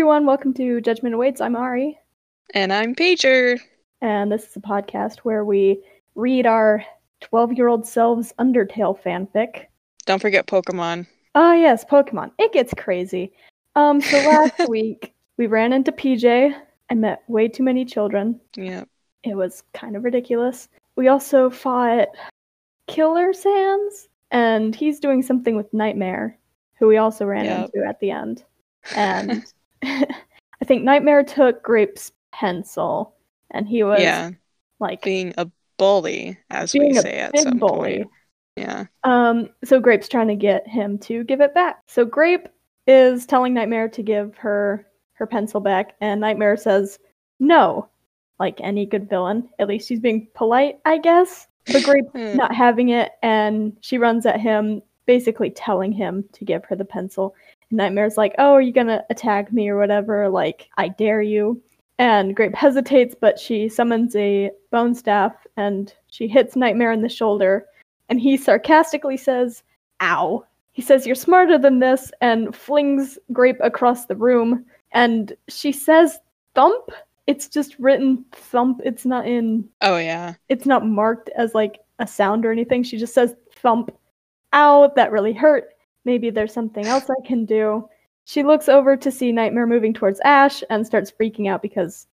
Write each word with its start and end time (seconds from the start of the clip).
Everyone, 0.00 0.24
welcome 0.24 0.54
to 0.54 0.80
Judgment 0.80 1.14
Awaits. 1.14 1.42
I'm 1.42 1.54
Ari, 1.54 1.98
And 2.54 2.72
I'm 2.72 2.94
Pager. 2.94 3.60
and 4.00 4.32
this 4.32 4.48
is 4.48 4.56
a 4.56 4.60
podcast 4.60 5.18
where 5.18 5.44
we 5.44 5.82
read 6.14 6.46
our 6.46 6.82
12-year-old 7.20 7.86
selves 7.86 8.32
Undertale 8.38 8.98
fanfic. 8.98 9.66
Don't 10.06 10.18
forget 10.22 10.46
Pokemon. 10.46 11.06
Ah, 11.34 11.52
yes, 11.52 11.84
Pokemon. 11.84 12.30
It 12.38 12.50
gets 12.54 12.72
crazy. 12.78 13.30
Um, 13.76 14.00
so 14.00 14.16
last 14.56 14.70
week 14.70 15.12
we 15.36 15.46
ran 15.46 15.74
into 15.74 15.92
PJ 15.92 16.54
and 16.88 17.00
met 17.02 17.22
way 17.28 17.46
too 17.46 17.62
many 17.62 17.84
children. 17.84 18.40
Yeah. 18.56 18.84
It 19.22 19.34
was 19.34 19.62
kind 19.74 19.96
of 19.96 20.04
ridiculous. 20.04 20.70
We 20.96 21.08
also 21.08 21.50
fought 21.50 22.08
Killer 22.86 23.34
Sans, 23.34 24.08
and 24.30 24.74
he's 24.74 24.98
doing 24.98 25.20
something 25.22 25.56
with 25.56 25.70
Nightmare, 25.74 26.38
who 26.78 26.86
we 26.88 26.96
also 26.96 27.26
ran 27.26 27.44
Yep. 27.44 27.70
into 27.74 27.86
at 27.86 28.00
the 28.00 28.10
end. 28.12 28.44
And 28.96 29.44
I 29.84 30.64
think 30.64 30.84
Nightmare 30.84 31.24
took 31.24 31.62
Grape's 31.62 32.12
pencil, 32.32 33.14
and 33.50 33.66
he 33.66 33.82
was 33.82 34.00
yeah. 34.00 34.30
like 34.78 35.02
Being 35.02 35.34
a 35.38 35.50
bully, 35.78 36.38
as 36.50 36.74
we 36.74 36.92
say 36.94 37.18
at 37.18 37.38
some 37.38 37.58
bully. 37.58 37.98
point. 37.98 38.10
Yeah. 38.56 38.84
Um, 39.04 39.48
so 39.64 39.80
Grape's 39.80 40.08
trying 40.08 40.28
to 40.28 40.34
get 40.34 40.66
him 40.66 40.98
to 40.98 41.24
give 41.24 41.40
it 41.40 41.54
back. 41.54 41.80
So 41.88 42.04
Grape 42.04 42.48
is 42.86 43.24
telling 43.24 43.54
Nightmare 43.54 43.88
to 43.88 44.02
give 44.02 44.36
her 44.36 44.86
her 45.14 45.26
pencil 45.26 45.60
back, 45.60 45.96
and 46.00 46.20
Nightmare 46.20 46.56
says 46.56 46.98
no, 47.38 47.88
like 48.38 48.60
any 48.60 48.86
good 48.86 49.08
villain. 49.08 49.48
At 49.58 49.68
least 49.68 49.88
she's 49.88 50.00
being 50.00 50.28
polite, 50.34 50.78
I 50.84 50.98
guess. 50.98 51.46
But 51.66 51.84
Grape 51.84 52.06
Hmm. 52.12 52.36
not 52.36 52.54
having 52.54 52.90
it, 52.90 53.12
and 53.22 53.76
she 53.80 53.98
runs 53.98 54.26
at 54.26 54.40
him, 54.40 54.82
basically 55.06 55.50
telling 55.50 55.92
him 55.92 56.24
to 56.32 56.44
give 56.44 56.64
her 56.66 56.76
the 56.76 56.84
pencil. 56.84 57.34
Nightmare's 57.70 58.16
like, 58.16 58.34
"Oh, 58.38 58.52
are 58.52 58.60
you 58.60 58.72
gonna 58.72 59.04
attack 59.10 59.52
me 59.52 59.68
or 59.68 59.78
whatever? 59.78 60.28
Like, 60.28 60.68
I 60.76 60.88
dare 60.88 61.22
you." 61.22 61.60
And 61.98 62.34
Grape 62.34 62.54
hesitates, 62.54 63.14
but 63.18 63.38
she 63.38 63.68
summons 63.68 64.16
a 64.16 64.50
bone 64.70 64.94
staff 64.94 65.46
and 65.56 65.92
she 66.08 66.26
hits 66.26 66.56
Nightmare 66.56 66.92
in 66.92 67.02
the 67.02 67.08
shoulder. 67.08 67.66
And 68.08 68.20
he 68.20 68.36
sarcastically 68.36 69.16
says, 69.16 69.62
"Ow." 70.02 70.44
He 70.72 70.82
says, 70.82 71.06
"You're 71.06 71.14
smarter 71.14 71.58
than 71.58 71.78
this," 71.78 72.10
and 72.20 72.54
flings 72.54 73.18
Grape 73.32 73.60
across 73.60 74.06
the 74.06 74.16
room. 74.16 74.64
And 74.92 75.32
she 75.48 75.72
says, 75.72 76.18
"Thump." 76.54 76.90
It's 77.26 77.48
just 77.48 77.78
written 77.78 78.24
thump. 78.32 78.80
It's 78.84 79.04
not 79.04 79.26
in 79.26 79.68
Oh 79.82 79.98
yeah. 79.98 80.34
it's 80.48 80.66
not 80.66 80.84
marked 80.86 81.28
as 81.36 81.54
like 81.54 81.78
a 82.00 82.06
sound 82.06 82.44
or 82.44 82.50
anything. 82.50 82.82
She 82.82 82.96
just 82.96 83.14
says 83.14 83.36
thump. 83.54 83.92
Ow, 84.52 84.90
that 84.96 85.12
really 85.12 85.32
hurt. 85.32 85.68
Maybe 86.04 86.30
there's 86.30 86.52
something 86.52 86.86
else 86.86 87.04
I 87.10 87.26
can 87.26 87.44
do. 87.44 87.88
She 88.24 88.42
looks 88.42 88.68
over 88.68 88.96
to 88.96 89.10
see 89.10 89.32
Nightmare 89.32 89.66
moving 89.66 89.92
towards 89.92 90.20
Ash 90.20 90.62
and 90.70 90.86
starts 90.86 91.12
freaking 91.12 91.48
out 91.48 91.62
because 91.62 92.06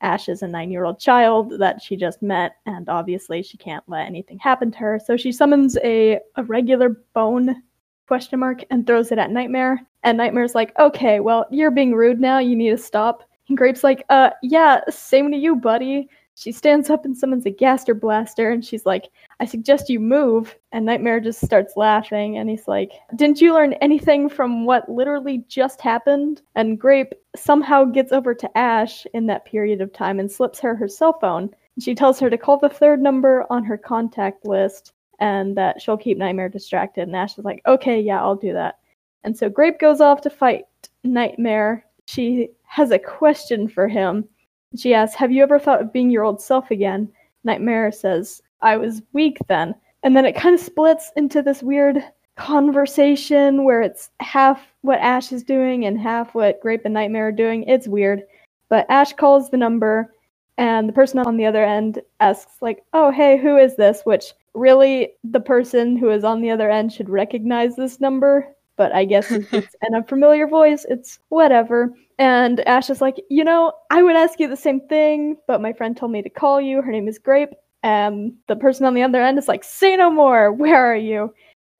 Ash 0.00 0.28
is 0.28 0.42
a 0.42 0.48
nine 0.48 0.70
year 0.70 0.84
old 0.84 1.00
child 1.00 1.58
that 1.58 1.82
she 1.82 1.96
just 1.96 2.22
met, 2.22 2.56
and 2.66 2.88
obviously 2.88 3.42
she 3.42 3.56
can't 3.56 3.84
let 3.88 4.06
anything 4.06 4.38
happen 4.38 4.70
to 4.70 4.78
her. 4.78 5.00
So 5.04 5.16
she 5.16 5.32
summons 5.32 5.76
a, 5.82 6.20
a 6.36 6.44
regular 6.44 6.90
bone 7.14 7.62
question 8.06 8.38
mark 8.38 8.64
and 8.70 8.86
throws 8.86 9.12
it 9.12 9.18
at 9.18 9.30
Nightmare. 9.30 9.80
And 10.04 10.16
Nightmare's 10.16 10.54
like, 10.54 10.76
okay, 10.78 11.20
well, 11.20 11.46
you're 11.50 11.70
being 11.70 11.94
rude 11.94 12.20
now. 12.20 12.38
You 12.38 12.56
need 12.56 12.70
to 12.70 12.78
stop. 12.78 13.24
And 13.48 13.56
Grape's 13.56 13.84
like, 13.84 14.04
uh, 14.08 14.30
yeah, 14.42 14.80
same 14.88 15.30
to 15.30 15.36
you, 15.36 15.56
buddy. 15.56 16.08
She 16.38 16.52
stands 16.52 16.88
up 16.88 17.04
and 17.04 17.18
summons 17.18 17.46
a 17.46 17.50
Gaster 17.50 17.94
Blaster, 17.94 18.48
and 18.48 18.64
she's 18.64 18.86
like, 18.86 19.10
I 19.40 19.44
suggest 19.44 19.90
you 19.90 19.98
move. 19.98 20.56
And 20.70 20.86
Nightmare 20.86 21.18
just 21.18 21.44
starts 21.44 21.76
laughing, 21.76 22.38
and 22.38 22.48
he's 22.48 22.68
like, 22.68 22.92
Didn't 23.16 23.40
you 23.40 23.52
learn 23.52 23.72
anything 23.74 24.28
from 24.28 24.64
what 24.64 24.88
literally 24.88 25.44
just 25.48 25.80
happened? 25.80 26.42
And 26.54 26.78
Grape 26.78 27.12
somehow 27.34 27.86
gets 27.86 28.12
over 28.12 28.36
to 28.36 28.56
Ash 28.56 29.04
in 29.14 29.26
that 29.26 29.46
period 29.46 29.80
of 29.80 29.92
time 29.92 30.20
and 30.20 30.30
slips 30.30 30.60
her 30.60 30.76
her 30.76 30.86
cell 30.86 31.18
phone. 31.18 31.50
She 31.80 31.96
tells 31.96 32.20
her 32.20 32.30
to 32.30 32.38
call 32.38 32.56
the 32.56 32.68
third 32.68 33.02
number 33.02 33.44
on 33.50 33.64
her 33.64 33.76
contact 33.76 34.46
list 34.46 34.92
and 35.18 35.56
that 35.56 35.82
she'll 35.82 35.96
keep 35.96 36.18
Nightmare 36.18 36.48
distracted. 36.48 37.08
And 37.08 37.16
Ash 37.16 37.36
is 37.36 37.44
like, 37.44 37.62
Okay, 37.66 38.00
yeah, 38.00 38.22
I'll 38.22 38.36
do 38.36 38.52
that. 38.52 38.78
And 39.24 39.36
so 39.36 39.48
Grape 39.48 39.80
goes 39.80 40.00
off 40.00 40.20
to 40.20 40.30
fight 40.30 40.66
Nightmare. 41.02 41.84
She 42.06 42.50
has 42.62 42.92
a 42.92 42.98
question 43.00 43.66
for 43.66 43.88
him. 43.88 44.28
She 44.76 44.94
asks, 44.94 45.16
Have 45.16 45.32
you 45.32 45.42
ever 45.42 45.58
thought 45.58 45.80
of 45.80 45.92
being 45.92 46.10
your 46.10 46.24
old 46.24 46.40
self 46.42 46.70
again? 46.70 47.10
Nightmare 47.44 47.90
says, 47.92 48.42
I 48.60 48.76
was 48.76 49.02
weak 49.12 49.38
then. 49.48 49.74
And 50.02 50.16
then 50.16 50.24
it 50.24 50.36
kind 50.36 50.54
of 50.54 50.60
splits 50.60 51.10
into 51.16 51.42
this 51.42 51.62
weird 51.62 52.04
conversation 52.36 53.64
where 53.64 53.82
it's 53.82 54.10
half 54.20 54.62
what 54.82 55.00
Ash 55.00 55.32
is 55.32 55.42
doing 55.42 55.84
and 55.84 56.00
half 56.00 56.34
what 56.34 56.60
Grape 56.60 56.82
and 56.84 56.94
Nightmare 56.94 57.28
are 57.28 57.32
doing. 57.32 57.64
It's 57.64 57.88
weird. 57.88 58.22
But 58.68 58.86
Ash 58.88 59.12
calls 59.12 59.50
the 59.50 59.56
number, 59.56 60.14
and 60.56 60.88
the 60.88 60.92
person 60.92 61.18
on 61.20 61.36
the 61.36 61.46
other 61.46 61.64
end 61.64 62.00
asks, 62.20 62.60
like, 62.60 62.84
oh, 62.92 63.10
hey, 63.10 63.38
who 63.38 63.56
is 63.56 63.76
this? 63.76 64.02
Which 64.04 64.34
really, 64.54 65.12
the 65.24 65.40
person 65.40 65.96
who 65.96 66.10
is 66.10 66.24
on 66.24 66.42
the 66.42 66.50
other 66.50 66.70
end 66.70 66.92
should 66.92 67.08
recognize 67.08 67.76
this 67.76 68.00
number. 68.00 68.46
But 68.76 68.92
I 68.92 69.04
guess 69.04 69.30
it's 69.30 69.74
an 69.82 69.94
unfamiliar 69.94 70.46
voice, 70.46 70.84
it's 70.88 71.18
whatever. 71.30 71.94
And 72.18 72.60
Ash 72.66 72.90
is 72.90 73.00
like, 73.00 73.22
you 73.30 73.44
know, 73.44 73.72
I 73.90 74.02
would 74.02 74.16
ask 74.16 74.40
you 74.40 74.48
the 74.48 74.56
same 74.56 74.80
thing, 74.88 75.36
but 75.46 75.60
my 75.60 75.72
friend 75.72 75.96
told 75.96 76.10
me 76.10 76.22
to 76.22 76.30
call 76.30 76.60
you. 76.60 76.82
Her 76.82 76.90
name 76.90 77.08
is 77.08 77.18
Grape. 77.18 77.50
And 77.84 78.32
the 78.48 78.56
person 78.56 78.86
on 78.86 78.94
the 78.94 79.02
other 79.02 79.22
end 79.22 79.38
is 79.38 79.46
like, 79.46 79.62
say 79.62 79.96
no 79.96 80.10
more. 80.10 80.52
Where 80.52 80.84
are 80.84 80.96
you? 80.96 81.32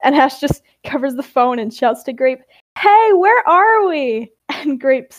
And 0.03 0.15
Ash 0.15 0.39
just 0.39 0.63
covers 0.85 1.15
the 1.15 1.23
phone 1.23 1.59
and 1.59 1.73
shouts 1.73 2.03
to 2.03 2.13
Grape, 2.13 2.39
hey, 2.77 3.09
where 3.13 3.47
are 3.47 3.87
we? 3.87 4.31
And 4.49 4.79
Grape 4.81 5.13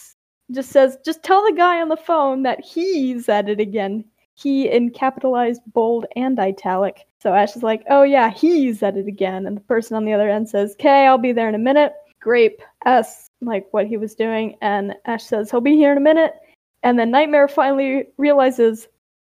just 0.50 0.70
says, 0.70 0.98
just 1.04 1.22
tell 1.22 1.44
the 1.44 1.56
guy 1.56 1.80
on 1.80 1.88
the 1.88 1.96
phone 1.96 2.42
that 2.42 2.60
he's 2.60 3.28
at 3.28 3.48
it 3.48 3.60
again. 3.60 4.04
He 4.34 4.68
in 4.68 4.90
capitalized, 4.90 5.60
bold, 5.68 6.06
and 6.16 6.38
italic. 6.38 7.06
So 7.22 7.32
Ash 7.32 7.54
is 7.54 7.62
like, 7.62 7.84
oh 7.88 8.02
yeah, 8.02 8.30
he's 8.30 8.82
at 8.82 8.96
it 8.96 9.06
again. 9.06 9.46
And 9.46 9.56
the 9.56 9.62
person 9.62 9.96
on 9.96 10.04
the 10.04 10.12
other 10.12 10.28
end 10.28 10.48
says, 10.48 10.72
okay, 10.72 11.06
I'll 11.06 11.16
be 11.16 11.32
there 11.32 11.48
in 11.48 11.54
a 11.54 11.58
minute. 11.58 11.92
Grape 12.20 12.62
asks 12.84 13.30
like 13.40 13.66
what 13.72 13.86
he 13.86 13.96
was 13.96 14.14
doing, 14.14 14.56
and 14.60 14.94
Ash 15.06 15.24
says 15.24 15.50
he'll 15.50 15.60
be 15.60 15.76
here 15.76 15.92
in 15.92 15.98
a 15.98 16.02
minute. 16.02 16.34
And 16.82 16.98
then 16.98 17.10
Nightmare 17.10 17.48
finally 17.48 18.06
realizes, 18.16 18.88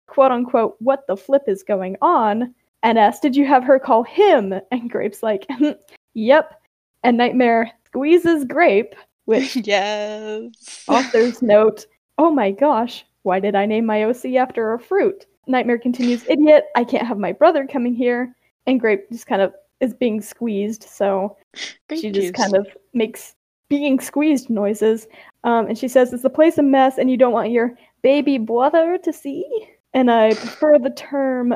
quote 0.07 0.33
unquote, 0.33 0.77
what 0.81 1.07
the 1.07 1.17
flip 1.17 1.43
is 1.47 1.63
going 1.63 1.97
on, 2.03 2.55
and 2.83 2.99
asks, 2.99 3.21
Did 3.21 3.37
you 3.37 3.47
have 3.47 3.65
her 3.65 3.79
call 3.79 4.05
him? 4.05 4.55
And 4.71 4.91
Grape's 4.91 5.23
like, 5.23 5.47
Yep. 6.15 6.61
And 7.05 7.17
Nightmare 7.17 7.71
squeezes 7.87 8.45
Grape, 8.45 8.95
which 9.27 9.57
yes. 9.65 10.85
author's 10.89 11.43
note, 11.43 11.87
oh 12.19 12.31
my 12.31 12.51
gosh, 12.51 13.05
why 13.23 13.41
did 13.41 13.55
I 13.55 13.67
name 13.67 13.87
my 13.87 14.05
OC 14.05 14.35
after 14.37 14.75
a 14.75 14.81
fruit? 14.81 15.27
Nightmare 15.47 15.79
continues, 15.79 16.27
Idiot, 16.29 16.65
I 16.77 16.85
can't 16.85 17.07
have 17.07 17.19
my 17.19 17.33
brother 17.33 17.67
coming 17.67 17.95
here. 17.95 18.35
And 18.67 18.81
Grape 18.81 19.09
just 19.11 19.27
kind 19.27 19.41
of 19.41 19.55
is 19.81 19.95
being 19.95 20.21
squeezed, 20.21 20.83
so 20.85 21.37
Great 21.89 22.01
she 22.01 22.11
just 22.11 22.35
kind 22.35 22.55
of 22.55 22.67
makes 22.95 23.35
being 23.69 24.01
squeezed 24.01 24.51
noises. 24.51 25.07
Um, 25.45 25.67
and 25.67 25.79
she 25.79 25.89
says, 25.89 26.13
Is 26.13 26.23
the 26.23 26.31
place 26.31 26.59
a 26.59 26.63
mess 26.63 26.99
and 26.99 27.11
you 27.11 27.17
don't 27.17 27.33
want 27.33 27.51
your 27.51 27.77
baby 28.03 28.39
brother 28.39 28.99
to 29.05 29.13
see? 29.13 29.45
And 29.95 30.11
I 30.11 30.31
prefer 30.35 30.79
the 30.79 30.91
term 30.91 31.55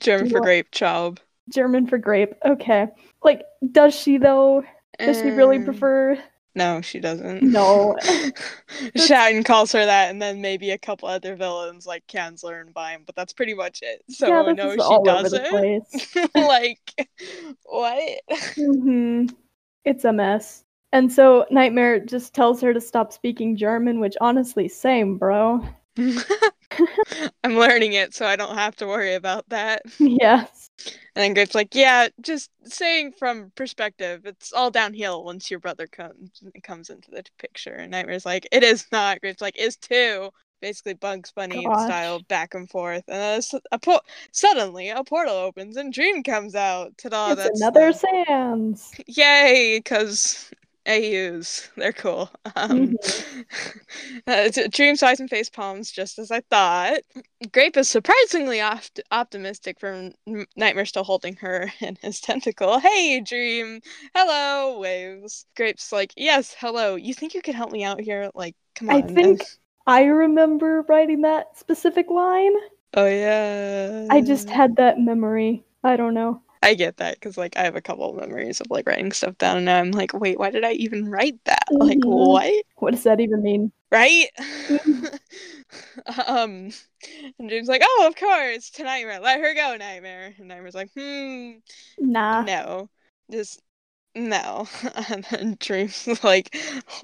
German 0.00 0.30
for 0.30 0.40
grape 0.40 0.70
chob. 0.72 1.20
German 1.50 1.86
for 1.86 1.98
grape. 1.98 2.34
Okay. 2.44 2.88
Like, 3.22 3.42
does 3.70 3.94
she 3.94 4.18
though? 4.18 4.64
Does 4.98 5.18
she 5.20 5.30
really 5.30 5.56
Um, 5.56 5.64
prefer? 5.64 6.18
No, 6.54 6.80
she 6.82 7.00
doesn't. 7.00 7.42
No. 7.42 7.96
Shatton 8.96 9.44
calls 9.44 9.72
her 9.72 9.84
that, 9.84 10.10
and 10.10 10.20
then 10.20 10.40
maybe 10.42 10.70
a 10.70 10.78
couple 10.78 11.08
other 11.08 11.34
villains 11.34 11.86
like 11.86 12.06
Kanzler 12.06 12.60
and 12.60 12.74
Vine, 12.74 13.04
but 13.06 13.16
that's 13.16 13.32
pretty 13.32 13.54
much 13.54 13.80
it. 13.82 14.02
So 14.10 14.26
yeah, 14.26 14.42
this 14.54 14.56
no, 14.58 14.68
is 14.68 14.74
she 14.74 14.80
all 14.80 15.08
over 15.08 15.28
the 15.30 15.40
doesn't. 15.40 15.48
place. 15.48 16.16
like, 16.34 17.08
what? 17.64 18.20
hmm 18.54 19.26
It's 19.84 20.04
a 20.04 20.12
mess. 20.12 20.64
And 20.92 21.10
so 21.10 21.46
Nightmare 21.50 22.00
just 22.00 22.34
tells 22.34 22.60
her 22.60 22.74
to 22.74 22.80
stop 22.80 23.14
speaking 23.14 23.56
German, 23.56 23.98
which 23.98 24.14
honestly, 24.20 24.68
same, 24.68 25.16
bro. 25.16 25.66
I'm 27.44 27.56
learning 27.56 27.92
it, 27.94 28.14
so 28.14 28.26
I 28.26 28.36
don't 28.36 28.54
have 28.56 28.76
to 28.76 28.86
worry 28.86 29.14
about 29.14 29.48
that. 29.50 29.82
yes. 29.98 30.70
And 31.14 31.22
then 31.22 31.34
Grape's 31.34 31.54
like, 31.54 31.74
yeah, 31.74 32.08
just 32.20 32.50
saying 32.64 33.12
from 33.18 33.52
perspective, 33.54 34.22
it's 34.24 34.52
all 34.52 34.70
downhill 34.70 35.24
once 35.24 35.50
your 35.50 35.60
brother 35.60 35.86
comes 35.86 36.42
comes 36.62 36.88
into 36.90 37.10
the 37.10 37.22
picture. 37.38 37.74
And 37.74 37.90
Nightmare's 37.90 38.24
like, 38.26 38.46
it 38.52 38.62
is 38.64 38.86
not. 38.90 39.20
Grape's 39.20 39.42
like, 39.42 39.58
is 39.58 39.76
too. 39.76 40.30
Basically, 40.60 40.94
Bugs 40.94 41.32
Bunny 41.32 41.64
Gosh. 41.64 41.86
style 41.86 42.20
back 42.28 42.54
and 42.54 42.70
forth. 42.70 43.02
And 43.08 43.18
then 43.18 43.38
s- 43.38 43.54
a 43.72 43.78
po- 43.78 44.00
suddenly 44.30 44.90
a 44.90 45.02
portal 45.04 45.34
opens 45.34 45.76
and 45.76 45.92
Dream 45.92 46.22
comes 46.22 46.54
out. 46.54 46.96
Ta-da! 46.98 47.32
it's 47.32 47.42
that's 47.42 47.60
another 47.60 47.92
the- 47.92 47.98
Sans. 48.26 48.92
yay, 49.08 49.78
because 49.78 50.50
AUs. 50.86 51.68
They're 51.76 51.92
cool. 51.92 52.30
Um, 52.56 52.96
Mm-hmm. 52.98 53.40
uh, 54.26 54.68
dream 54.70 54.96
sighs 54.96 55.20
and 55.20 55.30
face 55.30 55.50
palms, 55.50 55.90
just 55.90 56.18
as 56.18 56.30
I 56.30 56.40
thought. 56.50 57.00
Grape 57.52 57.76
is 57.76 57.88
surprisingly 57.88 58.60
opt- 58.60 59.00
optimistic 59.10 59.78
from 59.80 60.12
Nightmare 60.56 60.86
still 60.86 61.04
holding 61.04 61.36
her 61.36 61.72
in 61.80 61.96
his 62.02 62.20
tentacle. 62.20 62.78
Hey, 62.78 63.20
Dream. 63.20 63.80
Hello, 64.14 64.78
waves. 64.78 65.46
Grape's 65.56 65.92
like, 65.92 66.12
yes, 66.16 66.54
hello. 66.58 66.96
You 66.96 67.14
think 67.14 67.34
you 67.34 67.42
could 67.42 67.54
help 67.54 67.72
me 67.72 67.84
out 67.84 68.00
here? 68.00 68.30
Like, 68.34 68.56
come 68.74 68.90
on. 68.90 68.96
I 68.96 69.02
think 69.02 69.42
I 69.86 70.04
remember 70.04 70.82
writing 70.88 71.22
that 71.22 71.58
specific 71.58 72.10
line. 72.10 72.52
Oh 72.94 73.06
yeah. 73.06 74.06
I 74.10 74.20
just 74.20 74.50
had 74.50 74.76
that 74.76 74.98
memory. 74.98 75.64
I 75.82 75.96
don't 75.96 76.14
know. 76.14 76.42
I 76.62 76.74
get 76.74 76.98
that 76.98 77.14
because 77.14 77.36
like 77.36 77.56
I 77.56 77.64
have 77.64 77.76
a 77.76 77.80
couple 77.82 78.10
of 78.10 78.16
memories 78.16 78.60
of 78.60 78.68
like 78.70 78.86
writing 78.86 79.12
stuff 79.12 79.36
down, 79.38 79.58
and 79.58 79.70
I'm 79.70 79.90
like, 79.92 80.12
wait, 80.14 80.38
why 80.38 80.50
did 80.50 80.64
I 80.64 80.72
even 80.72 81.10
write 81.10 81.38
that? 81.44 81.64
Like, 81.80 81.98
Mhm. 81.98 82.04
what? 82.04 82.64
What 82.76 82.92
does 82.92 83.02
that 83.04 83.20
even 83.20 83.42
mean? 83.42 83.72
right? 83.90 84.28
Mhm. 84.68 85.18
um, 86.28 86.70
and 87.38 87.50
James 87.50 87.68
like, 87.68 87.82
oh, 87.84 88.06
of 88.08 88.16
course, 88.16 88.70
Nightmare, 88.78 89.20
let 89.20 89.40
her 89.40 89.54
go, 89.54 89.76
Nightmare. 89.76 90.34
And 90.38 90.48
Nightmare's 90.48 90.74
like, 90.74 90.90
hmm, 90.96 91.52
Nah. 91.98 92.44
no, 92.44 92.90
just 93.30 93.60
no. 94.14 94.68
And 95.10 95.24
then 95.30 95.56
Dreams 95.60 96.08
like, 96.24 96.56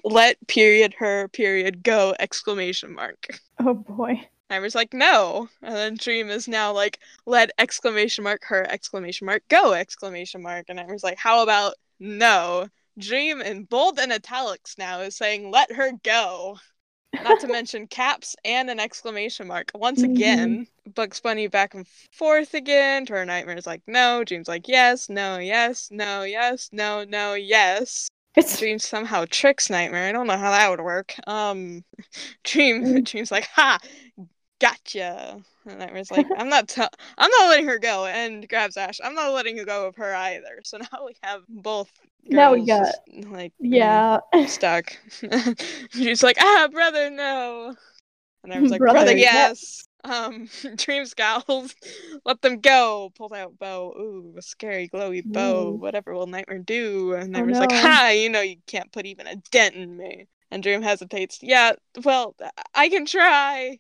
let 0.04 0.38
period 0.49 0.94
her 0.99 1.28
period 1.28 1.82
go 1.82 2.14
exclamation 2.20 2.94
mark. 2.94 3.28
Oh 3.61 3.75
boy. 3.75 4.28
Nightmare's 4.50 4.74
like, 4.74 4.94
no. 4.94 5.48
And 5.62 5.74
then 5.74 5.96
Dream 5.96 6.30
is 6.30 6.48
now 6.48 6.72
like, 6.72 6.98
let 7.26 7.50
exclamation 7.58 8.24
mark 8.24 8.44
her 8.44 8.66
exclamation 8.70 9.26
mark 9.26 9.42
go 9.48 9.74
exclamation 9.74 10.42
mark. 10.42 10.66
And 10.68 10.76
Nightmare's 10.76 11.04
like, 11.04 11.18
how 11.18 11.42
about 11.42 11.74
no? 12.00 12.68
Dream 12.98 13.40
in 13.42 13.64
bold 13.64 13.98
and 13.98 14.12
italics 14.12 14.76
now 14.78 15.00
is 15.00 15.16
saying, 15.16 15.50
let 15.50 15.70
her 15.72 15.92
go. 16.02 16.58
Not 17.20 17.40
to 17.40 17.46
mention 17.48 17.86
caps 17.90 18.36
and 18.44 18.70
an 18.70 18.80
exclamation 18.80 19.46
mark. 19.48 19.70
Once 19.74 20.02
Mhm. 20.02 20.12
again, 20.12 20.66
Bugs 20.94 21.20
Bunny 21.20 21.46
back 21.48 21.74
and 21.74 21.86
forth 22.12 22.54
again 22.54 23.06
to 23.06 23.14
her 23.14 23.24
Nightmare's 23.24 23.66
like, 23.66 23.82
no. 23.86 24.24
Dream's 24.24 24.48
like, 24.48 24.66
yes, 24.68 25.08
no, 25.08 25.38
yes, 25.38 25.88
no, 25.90 26.22
yes, 26.22 26.70
no, 26.72 27.04
no, 27.04 27.34
yes. 27.34 28.08
It's 28.36 28.58
Dream 28.58 28.78
somehow 28.78 29.26
tricks 29.28 29.68
Nightmare. 29.68 30.08
I 30.08 30.12
don't 30.12 30.26
know 30.28 30.36
how 30.38 30.52
that 30.52 30.70
would 30.70 30.80
work. 30.80 31.14
Um, 31.26 31.84
Dream, 32.44 32.82
Mm. 32.84 33.04
Dream's 33.04 33.30
like, 33.32 33.48
ha, 33.52 33.78
gotcha. 34.60 35.40
And 35.66 35.82
i 35.82 35.93
was 35.93 36.10
like, 36.10 36.26
I'm 36.37 36.49
not, 36.49 36.69
t- 36.69 36.82
I'm 37.19 37.31
not 37.31 37.49
letting 37.49 37.66
her 37.69 37.78
go. 37.78 38.06
And 38.06 38.49
grabs 38.49 38.76
Ash. 38.76 39.00
I'm 39.02 39.14
not 39.14 39.32
letting 39.32 39.56
you 39.56 39.64
go 39.64 39.87
of 39.87 39.96
her 39.96 40.14
either. 40.14 40.60
So 40.64 40.78
now 40.78 41.06
we 41.06 41.14
have 41.22 41.43
both. 41.49 41.90
Now 42.25 42.52
we 42.55 42.64
got 42.66 42.94
like 43.26 43.52
mm, 43.62 44.05
yeah. 44.32 44.46
stuck. 44.46 44.96
She's 45.93 46.22
like, 46.22 46.37
ah, 46.40 46.69
brother, 46.70 47.10
no. 47.10 47.75
And 48.44 48.52
I 48.52 48.60
was 48.60 48.70
like, 48.70 48.87
Brother, 48.87 49.05
brother, 49.05 49.16
yes." 49.16 49.31
yes. 49.32 49.88
Um, 50.05 50.49
Dream 50.76 51.04
scowls. 51.06 51.75
Let 52.25 52.40
them 52.43 52.61
go. 52.61 53.11
Pulled 53.16 53.32
out 53.34 53.58
bow. 53.58 53.93
Ooh, 53.99 54.34
a 54.38 54.43
scary 54.43 54.88
glowy 54.88 55.22
bow. 55.25 55.75
Ooh. 55.75 55.75
Whatever 55.75 56.14
will 56.14 56.26
Nightmare 56.26 56.61
do? 56.61 57.14
And 57.14 57.32
Oh, 57.34 57.40
Nightmare's 57.40 57.61
like, 57.61 57.72
no. 57.72 57.76
ha, 57.76 58.08
you 58.11 58.28
know 58.31 58.40
you 58.40 58.56
can't 58.66 58.93
put 58.93 59.06
even 59.06 59.26
a 59.26 59.37
dent 59.50 59.75
in 59.75 59.96
me. 59.96 60.26
And 60.50 60.62
Dream 60.62 60.82
hesitates. 60.82 61.40
Yeah, 61.43 61.72
well, 62.04 62.34
I 62.75 62.88
can 62.88 63.04
try. 63.06 63.78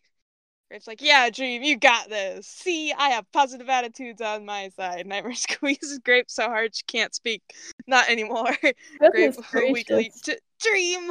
It's 0.70 0.86
like, 0.86 1.00
yeah, 1.00 1.30
Dream, 1.30 1.62
you 1.62 1.78
got 1.78 2.10
this. 2.10 2.46
See, 2.46 2.92
I 2.92 3.08
have 3.10 3.24
positive 3.32 3.68
attitudes 3.70 4.20
on 4.20 4.44
my 4.44 4.68
side. 4.70 5.06
Nightmare 5.06 5.34
squeezes 5.34 5.98
Grape 6.00 6.28
so 6.28 6.44
hard 6.44 6.76
she 6.76 6.82
can't 6.86 7.14
speak. 7.14 7.42
Not 7.86 8.08
anymore. 8.10 8.54
Grape 9.10 9.34
gracious. 9.50 10.20
"D- 10.20 10.36
Dream. 10.60 11.10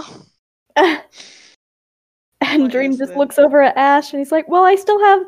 and 2.42 2.62
What 2.64 2.72
Dream 2.72 2.92
just 2.96 3.10
this? 3.10 3.18
looks 3.18 3.40
over 3.40 3.62
at 3.64 3.76
Ash 3.78 4.14
and 4.14 4.20
he's 4.20 4.32
like, 4.32 4.48
Well, 4.48 4.64
I 4.64 4.76
still 4.76 5.00
have 5.04 5.22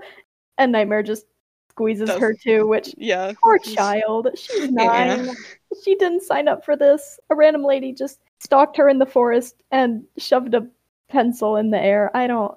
and 0.59 0.71
Nightmare 0.71 1.01
just 1.03 1.25
squeezes 1.71 2.07
Does- 2.09 2.19
her 2.19 2.33
too, 2.35 2.67
which 2.67 2.93
Yeah. 2.97 3.31
poor 3.41 3.57
child. 3.57 4.27
She's 4.35 4.65
Yeah. 4.65 4.67
nine. 4.69 5.35
She 5.83 5.95
didn't 5.95 6.21
sign 6.21 6.47
up 6.47 6.63
for 6.63 6.75
this. 6.75 7.19
A 7.31 7.35
random 7.35 7.63
lady 7.63 7.93
just 7.93 8.19
stalked 8.39 8.77
her 8.77 8.89
in 8.89 8.99
the 8.99 9.05
forest 9.07 9.55
and 9.71 10.03
shoved 10.17 10.53
a 10.53 10.67
pencil 11.09 11.55
in 11.55 11.71
the 11.71 11.79
air. 11.81 12.15
I 12.15 12.27
don't 12.27 12.55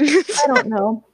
I 0.00 0.44
don't 0.46 0.68
know. 0.68 1.04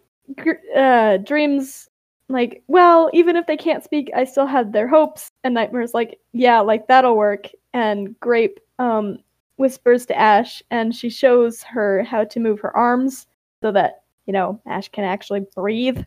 Uh, 0.77 1.17
dreams, 1.19 1.89
like, 2.29 2.63
well, 2.67 3.11
even 3.13 3.37
if 3.37 3.47
they 3.47 3.57
can't 3.57 3.83
speak, 3.83 4.11
I 4.15 4.25
still 4.25 4.47
have 4.47 4.73
their 4.73 4.89
hopes. 4.89 5.31
And 5.45 5.55
Nightmare's 5.55 5.95
like, 5.95 6.19
yeah, 6.33 6.61
like 6.61 6.87
that'll 6.87 7.17
work. 7.17 7.49
And 7.73 8.19
Grape 8.21 8.61
um 8.79 9.19
whispers 9.57 10.07
to 10.07 10.17
Ash, 10.17 10.63
and 10.71 10.95
she 10.95 11.11
shows 11.11 11.63
her 11.65 12.05
how 12.05 12.25
to 12.25 12.39
move 12.39 12.61
her 12.61 12.77
arms 12.77 13.27
so 13.61 13.73
that 13.73 14.03
you 14.27 14.33
know 14.33 14.61
Ash 14.67 14.89
can 14.89 15.05
actually 15.05 15.45
breathe, 15.57 16.01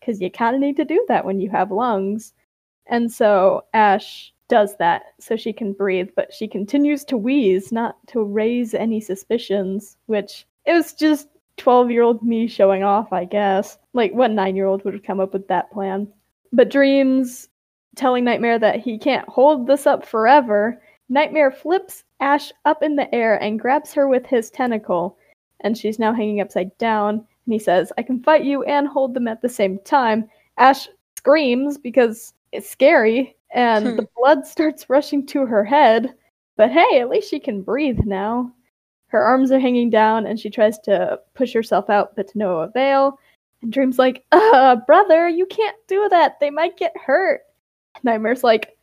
because 0.00 0.20
you 0.20 0.30
kind 0.30 0.54
of 0.54 0.60
need 0.60 0.76
to 0.76 0.84
do 0.84 1.04
that 1.08 1.24
when 1.24 1.38
you 1.38 1.48
have 1.50 1.70
lungs. 1.70 2.32
And 2.86 3.12
so 3.12 3.64
Ash 3.74 4.32
does 4.48 4.76
that 4.78 5.02
so 5.20 5.36
she 5.36 5.52
can 5.52 5.72
breathe, 5.72 6.08
but 6.16 6.32
she 6.32 6.48
continues 6.48 7.04
to 7.04 7.16
wheeze, 7.16 7.72
not 7.72 7.96
to 8.08 8.22
raise 8.22 8.74
any 8.74 9.00
suspicions, 9.00 9.96
which 10.06 10.46
it 10.64 10.72
was 10.72 10.92
just 10.92 11.28
12 11.58 11.90
year 11.90 12.02
old 12.02 12.22
me 12.22 12.46
showing 12.46 12.82
off, 12.82 13.12
I 13.12 13.24
guess. 13.24 13.78
Like, 13.92 14.12
what 14.12 14.30
nine 14.30 14.56
year 14.56 14.66
old 14.66 14.84
would 14.84 14.94
have 14.94 15.02
come 15.02 15.20
up 15.20 15.32
with 15.32 15.48
that 15.48 15.70
plan? 15.70 16.08
But 16.52 16.70
Dreams 16.70 17.48
telling 17.96 18.24
Nightmare 18.24 18.58
that 18.58 18.80
he 18.80 18.98
can't 18.98 19.28
hold 19.28 19.66
this 19.66 19.86
up 19.86 20.04
forever, 20.04 20.80
Nightmare 21.08 21.50
flips 21.50 22.04
Ash 22.20 22.52
up 22.64 22.82
in 22.82 22.96
the 22.96 23.14
air 23.14 23.36
and 23.42 23.60
grabs 23.60 23.92
her 23.92 24.08
with 24.08 24.24
his 24.26 24.50
tentacle, 24.50 25.18
and 25.60 25.76
she's 25.76 25.98
now 25.98 26.12
hanging 26.12 26.40
upside 26.40 26.76
down. 26.78 27.14
And 27.16 27.52
he 27.52 27.58
says, 27.58 27.92
I 27.98 28.02
can 28.02 28.22
fight 28.22 28.44
you 28.44 28.62
and 28.64 28.88
hold 28.88 29.14
them 29.14 29.28
at 29.28 29.42
the 29.42 29.48
same 29.48 29.78
time. 29.80 30.28
Ash 30.58 30.88
screams 31.16 31.78
because 31.78 32.32
it's 32.52 32.68
scary, 32.68 33.36
and 33.50 33.86
Hmm. 33.86 33.96
the 33.96 34.08
blood 34.16 34.46
starts 34.46 34.88
rushing 34.90 35.26
to 35.26 35.46
her 35.46 35.64
head. 35.64 36.14
But 36.56 36.70
hey, 36.70 37.00
at 37.00 37.10
least 37.10 37.28
she 37.30 37.38
can 37.38 37.62
breathe 37.62 38.00
now. 38.04 38.50
Her 39.08 39.22
arms 39.22 39.52
are 39.52 39.60
hanging 39.60 39.90
down, 39.90 40.26
and 40.26 40.38
she 40.38 40.50
tries 40.50 40.78
to 40.80 41.20
push 41.34 41.52
herself 41.52 41.88
out, 41.88 42.16
but 42.16 42.28
to 42.28 42.38
no 42.38 42.58
avail. 42.60 43.18
And 43.62 43.72
Dream's 43.72 43.98
like, 43.98 44.24
uh, 44.32 44.76
brother, 44.86 45.28
you 45.28 45.46
can't 45.46 45.76
do 45.86 46.08
that. 46.10 46.38
They 46.40 46.50
might 46.50 46.76
get 46.76 46.96
hurt. 46.96 47.42
Nightmare's 48.02 48.44
like, 48.44 48.76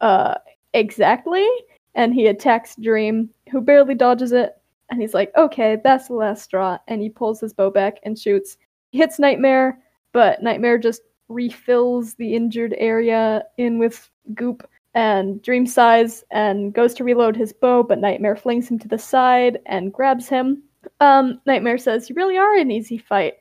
uh, 0.00 0.34
exactly. 0.74 1.46
And 1.94 2.12
he 2.12 2.26
attacks 2.26 2.76
Dream, 2.76 3.30
who 3.50 3.60
barely 3.60 3.94
dodges 3.94 4.32
it. 4.32 4.56
And 4.90 5.00
he's 5.00 5.14
like, 5.14 5.32
okay, 5.36 5.78
that's 5.82 6.08
the 6.08 6.14
last 6.14 6.44
straw. 6.44 6.78
And 6.88 7.00
he 7.00 7.10
pulls 7.10 7.40
his 7.40 7.52
bow 7.52 7.70
back 7.70 7.98
and 8.02 8.18
shoots. 8.18 8.56
He 8.90 8.98
hits 8.98 9.18
Nightmare, 9.18 9.78
but 10.12 10.42
Nightmare 10.42 10.78
just 10.78 11.02
refills 11.28 12.14
the 12.14 12.34
injured 12.34 12.74
area 12.78 13.44
in 13.58 13.78
with 13.78 14.10
goop 14.34 14.68
and 14.98 15.40
Dream 15.42 15.64
sighs 15.64 16.24
and 16.32 16.74
goes 16.74 16.92
to 16.94 17.04
reload 17.04 17.36
his 17.36 17.52
bow, 17.52 17.84
but 17.84 18.00
Nightmare 18.00 18.34
flings 18.34 18.68
him 18.68 18.80
to 18.80 18.88
the 18.88 18.98
side 18.98 19.60
and 19.66 19.92
grabs 19.92 20.28
him. 20.28 20.60
Um, 20.98 21.40
Nightmare 21.46 21.78
says, 21.78 22.10
You 22.10 22.16
really 22.16 22.36
are 22.36 22.56
an 22.56 22.72
easy 22.72 22.98
fight. 22.98 23.34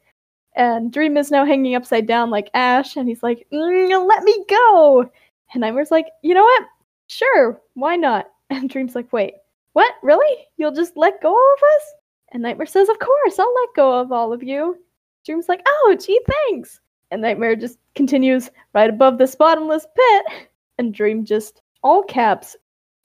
And 0.56 0.94
Dream 0.94 1.18
is 1.18 1.32
now 1.32 1.46
hanging 1.46 1.74
upside 1.74 2.06
down 2.06 2.30
like 2.30 2.52
Ash, 2.54 2.96
and 2.96 3.10
he's 3.10 3.24
like, 3.24 3.48
"Mm, 3.52 4.08
Let 4.08 4.24
me 4.24 4.46
go. 4.48 5.10
And 5.52 5.62
Nightmare's 5.62 5.90
like, 5.90 6.06
You 6.22 6.36
know 6.36 6.44
what? 6.44 6.64
Sure, 7.08 7.60
why 7.74 7.96
not? 7.96 8.30
And 8.52 8.70
Dream's 8.70 8.94
like, 8.94 9.12
Wait, 9.12 9.34
what? 9.74 9.96
Really? 10.04 10.46
You'll 10.58 10.72
just 10.72 10.96
let 10.96 11.24
go 11.24 11.34
of 11.34 11.64
us? 11.76 11.94
And 12.34 12.44
Nightmare 12.44 12.68
says, 12.68 12.88
Of 12.88 13.00
course, 13.00 13.40
I'll 13.40 13.56
let 13.56 13.70
go 13.76 14.00
of 14.00 14.12
all 14.12 14.32
of 14.32 14.44
you. 14.44 14.78
Dream's 15.26 15.50
like, 15.50 15.64
Oh, 15.68 15.98
gee, 16.00 16.22
thanks. 16.28 16.82
And 17.10 17.24
Nightmare 17.24 17.56
just 17.56 17.80
continues 17.96 18.52
right 18.76 18.92
above 18.92 19.18
this 19.18 19.34
bottomless 19.34 19.88
pit. 19.96 20.50
And 20.78 20.94
Dream 20.94 21.26
just, 21.26 21.62
all 21.84 22.04
caps, 22.04 22.56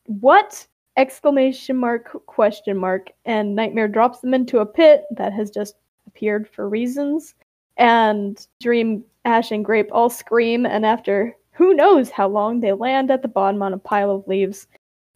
what? 0.06 0.66
Exclamation 0.96 1.76
mark, 1.76 2.26
question 2.26 2.76
mark. 2.76 3.10
And 3.24 3.54
Nightmare 3.54 3.88
drops 3.88 4.20
them 4.20 4.34
into 4.34 4.58
a 4.58 4.66
pit 4.66 5.04
that 5.16 5.32
has 5.32 5.50
just 5.50 5.76
appeared 6.06 6.48
for 6.48 6.68
reasons. 6.68 7.34
And 7.76 8.46
Dream, 8.60 9.04
Ash, 9.24 9.50
and 9.50 9.64
Grape 9.64 9.88
all 9.92 10.10
scream. 10.10 10.66
And 10.66 10.84
after 10.84 11.34
who 11.52 11.74
knows 11.74 12.10
how 12.10 12.28
long, 12.28 12.60
they 12.60 12.72
land 12.72 13.10
at 13.10 13.22
the 13.22 13.28
bottom 13.28 13.62
on 13.62 13.72
a 13.72 13.78
pile 13.78 14.10
of 14.10 14.26
leaves. 14.28 14.66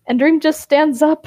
And 0.06 0.18
Dream 0.18 0.40
just 0.40 0.60
stands 0.60 1.02
up 1.02 1.26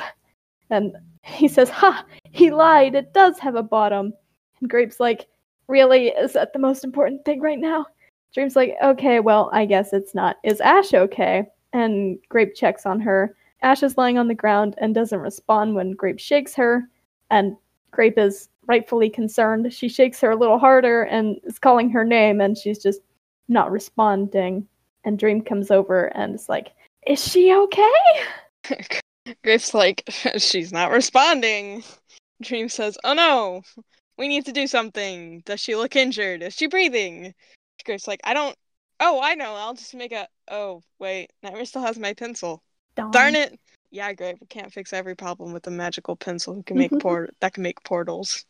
and 0.69 0.95
he 1.23 1.47
says, 1.47 1.69
Ha! 1.69 2.05
He 2.31 2.51
lied. 2.51 2.95
It 2.95 3.13
does 3.13 3.39
have 3.39 3.55
a 3.55 3.63
bottom. 3.63 4.13
And 4.61 4.69
Grape's 4.69 4.99
like, 4.99 5.27
Really? 5.67 6.07
Is 6.07 6.33
that 6.33 6.53
the 6.53 6.59
most 6.59 6.83
important 6.83 7.23
thing 7.25 7.41
right 7.41 7.59
now? 7.59 7.85
Dream's 8.33 8.55
like, 8.55 8.75
Okay, 8.83 9.19
well, 9.19 9.49
I 9.53 9.65
guess 9.65 9.93
it's 9.93 10.15
not. 10.15 10.37
Is 10.43 10.61
Ash 10.61 10.93
okay? 10.93 11.47
And 11.73 12.17
Grape 12.29 12.55
checks 12.55 12.85
on 12.85 12.99
her. 13.01 13.35
Ash 13.61 13.83
is 13.83 13.97
lying 13.97 14.17
on 14.17 14.27
the 14.27 14.35
ground 14.35 14.75
and 14.77 14.95
doesn't 14.95 15.19
respond 15.19 15.75
when 15.75 15.91
Grape 15.91 16.19
shakes 16.19 16.55
her. 16.55 16.87
And 17.29 17.55
Grape 17.91 18.17
is 18.17 18.49
rightfully 18.67 19.09
concerned. 19.09 19.73
She 19.73 19.89
shakes 19.89 20.21
her 20.21 20.31
a 20.31 20.35
little 20.35 20.59
harder 20.59 21.03
and 21.03 21.39
is 21.43 21.59
calling 21.59 21.89
her 21.89 22.05
name, 22.05 22.39
and 22.39 22.57
she's 22.57 22.79
just 22.79 23.01
not 23.47 23.71
responding. 23.71 24.67
And 25.03 25.19
Dream 25.19 25.41
comes 25.41 25.71
over 25.71 26.05
and 26.15 26.35
is 26.35 26.49
like, 26.49 26.71
Is 27.05 27.25
she 27.25 27.53
okay? 27.53 27.91
Grape's 29.43 29.73
like, 29.73 30.03
she's 30.37 30.71
not 30.71 30.91
responding. 30.91 31.83
Dream 32.41 32.69
says, 32.69 32.97
oh 33.03 33.13
no, 33.13 33.61
we 34.17 34.27
need 34.27 34.45
to 34.45 34.51
do 34.51 34.67
something. 34.67 35.41
Does 35.45 35.59
she 35.59 35.75
look 35.75 35.95
injured? 35.95 36.41
Is 36.41 36.55
she 36.55 36.67
breathing? 36.67 37.33
Grape's 37.89 38.07
like, 38.07 38.21
I 38.23 38.35
don't. 38.35 38.55
Oh, 38.99 39.19
I 39.19 39.33
know. 39.33 39.55
I'll 39.55 39.73
just 39.73 39.95
make 39.95 40.11
a. 40.11 40.27
Oh, 40.47 40.83
wait. 40.99 41.31
Nightmare 41.41 41.65
still 41.65 41.81
has 41.81 41.97
my 41.97 42.13
pencil. 42.13 42.61
Darn. 42.95 43.11
Darn 43.11 43.35
it. 43.35 43.59
Yeah, 43.89 44.13
Grape. 44.13 44.37
We 44.39 44.45
can't 44.45 44.71
fix 44.71 44.93
every 44.93 45.15
problem 45.15 45.53
with 45.53 45.65
a 45.65 45.71
magical 45.71 46.15
pencil 46.15 46.53
who 46.53 46.61
can 46.61 46.77
make 46.77 46.91
port 46.99 47.35
that 47.41 47.53
can 47.55 47.63
make 47.63 47.83
portals. 47.83 48.45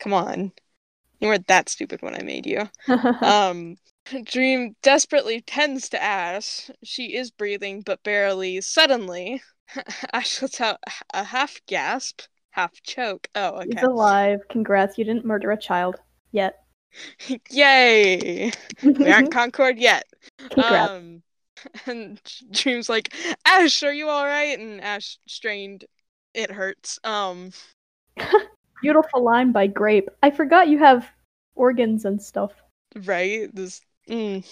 Come 0.00 0.12
on. 0.12 0.52
You 1.20 1.28
weren't 1.28 1.46
that 1.46 1.70
stupid 1.70 2.02
when 2.02 2.14
I 2.14 2.22
made 2.22 2.44
you. 2.44 2.68
Um, 3.22 3.76
Dream 4.24 4.76
desperately 4.82 5.40
tends 5.40 5.88
to 5.90 6.02
Ash. 6.02 6.70
She 6.84 7.16
is 7.16 7.30
breathing, 7.30 7.80
but 7.80 8.02
barely. 8.02 8.60
Suddenly, 8.60 9.40
Ash 10.12 10.42
lets 10.42 10.60
out 10.60 10.80
a 11.14 11.24
half 11.24 11.60
gasp, 11.66 12.22
half 12.50 12.74
choke. 12.82 13.28
Oh, 13.34 13.62
He's 13.62 13.82
alive. 13.82 14.40
Congrats, 14.50 14.98
you 14.98 15.04
didn't 15.04 15.24
murder 15.24 15.50
a 15.50 15.56
child 15.56 15.96
yet. 16.30 16.61
Yay! 17.50 18.52
We 18.82 19.10
aren't 19.10 19.32
Concord 19.32 19.78
yet. 19.78 20.04
Congrats. 20.50 20.90
Um, 20.90 21.22
and 21.86 22.20
Dream's 22.50 22.88
like, 22.88 23.14
Ash, 23.44 23.82
are 23.82 23.92
you 23.92 24.08
all 24.08 24.24
right? 24.26 24.58
And 24.58 24.80
Ash 24.80 25.18
strained. 25.26 25.84
It 26.34 26.50
hurts. 26.50 26.98
Um, 27.04 27.50
Beautiful 28.82 29.22
line 29.22 29.52
by 29.52 29.66
Grape. 29.68 30.08
I 30.22 30.30
forgot 30.30 30.68
you 30.68 30.78
have 30.78 31.06
organs 31.54 32.04
and 32.04 32.20
stuff. 32.20 32.52
right? 33.04 33.54
This. 33.54 33.80
Mm, 34.08 34.44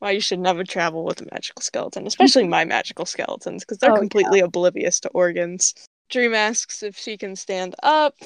why 0.00 0.10
you 0.10 0.20
should 0.20 0.40
never 0.40 0.64
travel 0.64 1.04
with 1.04 1.20
a 1.20 1.26
magical 1.32 1.62
skeleton, 1.62 2.06
especially 2.06 2.48
my 2.48 2.64
magical 2.64 3.06
skeletons, 3.06 3.64
because 3.64 3.78
they're 3.78 3.90
Oh, 3.92 3.94
yeah. 3.94 4.00
completely 4.00 4.40
oblivious 4.40 4.98
to 5.00 5.08
organs. 5.10 5.74
Dream 6.08 6.34
asks 6.34 6.82
if 6.82 6.98
she 6.98 7.16
can 7.16 7.36
stand 7.36 7.76
up. 7.84 8.16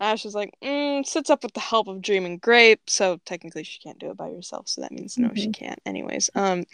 Ash 0.00 0.24
is 0.26 0.34
like, 0.34 0.52
mm, 0.62 1.04
sits 1.06 1.30
up 1.30 1.42
with 1.42 1.52
the 1.54 1.60
help 1.60 1.88
of 1.88 2.02
Dream 2.02 2.26
and 2.26 2.40
Grape, 2.40 2.88
so 2.88 3.18
technically 3.24 3.62
she 3.64 3.78
can't 3.78 3.98
do 3.98 4.10
it 4.10 4.16
by 4.16 4.28
herself, 4.30 4.68
so 4.68 4.80
that 4.80 4.92
means 4.92 5.16
no, 5.18 5.30
she 5.34 5.48
Mhm. 5.48 5.54
can't. 5.54 5.80
Anyways, 5.86 6.30
um, 6.34 6.64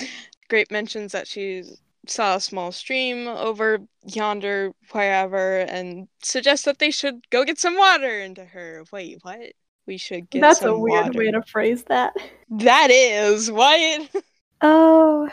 Grape 0.49 0.71
mentions 0.71 1.13
that 1.13 1.29
she 1.29 1.63
saw 2.09 2.37
a 2.37 2.41
small 2.41 2.73
stream 2.73 3.29
over 3.29 3.79
yonder, 4.05 4.73
wherever, 4.93 5.61
and 5.61 6.09
suggests 6.23 6.65
that 6.65 6.79
they 6.79 6.91
should 6.91 7.29
go 7.31 7.45
get 7.45 7.59
some 7.59 7.77
water 7.77 8.21
into 8.21 8.45
her. 8.45 8.85
Wait, 8.91 9.19
what? 9.23 9.53
We 9.87 9.97
should 9.99 10.31
get 10.31 10.41
That's 10.41 10.63
a 10.63 10.77
weird 10.77 11.07
water. 11.09 11.19
way 11.19 11.31
to 11.31 11.43
phrase 11.43 11.85
that. 11.85 12.15
That 12.49 12.91
is 12.91 13.51
what. 13.51 14.09
Oh, 14.63 15.29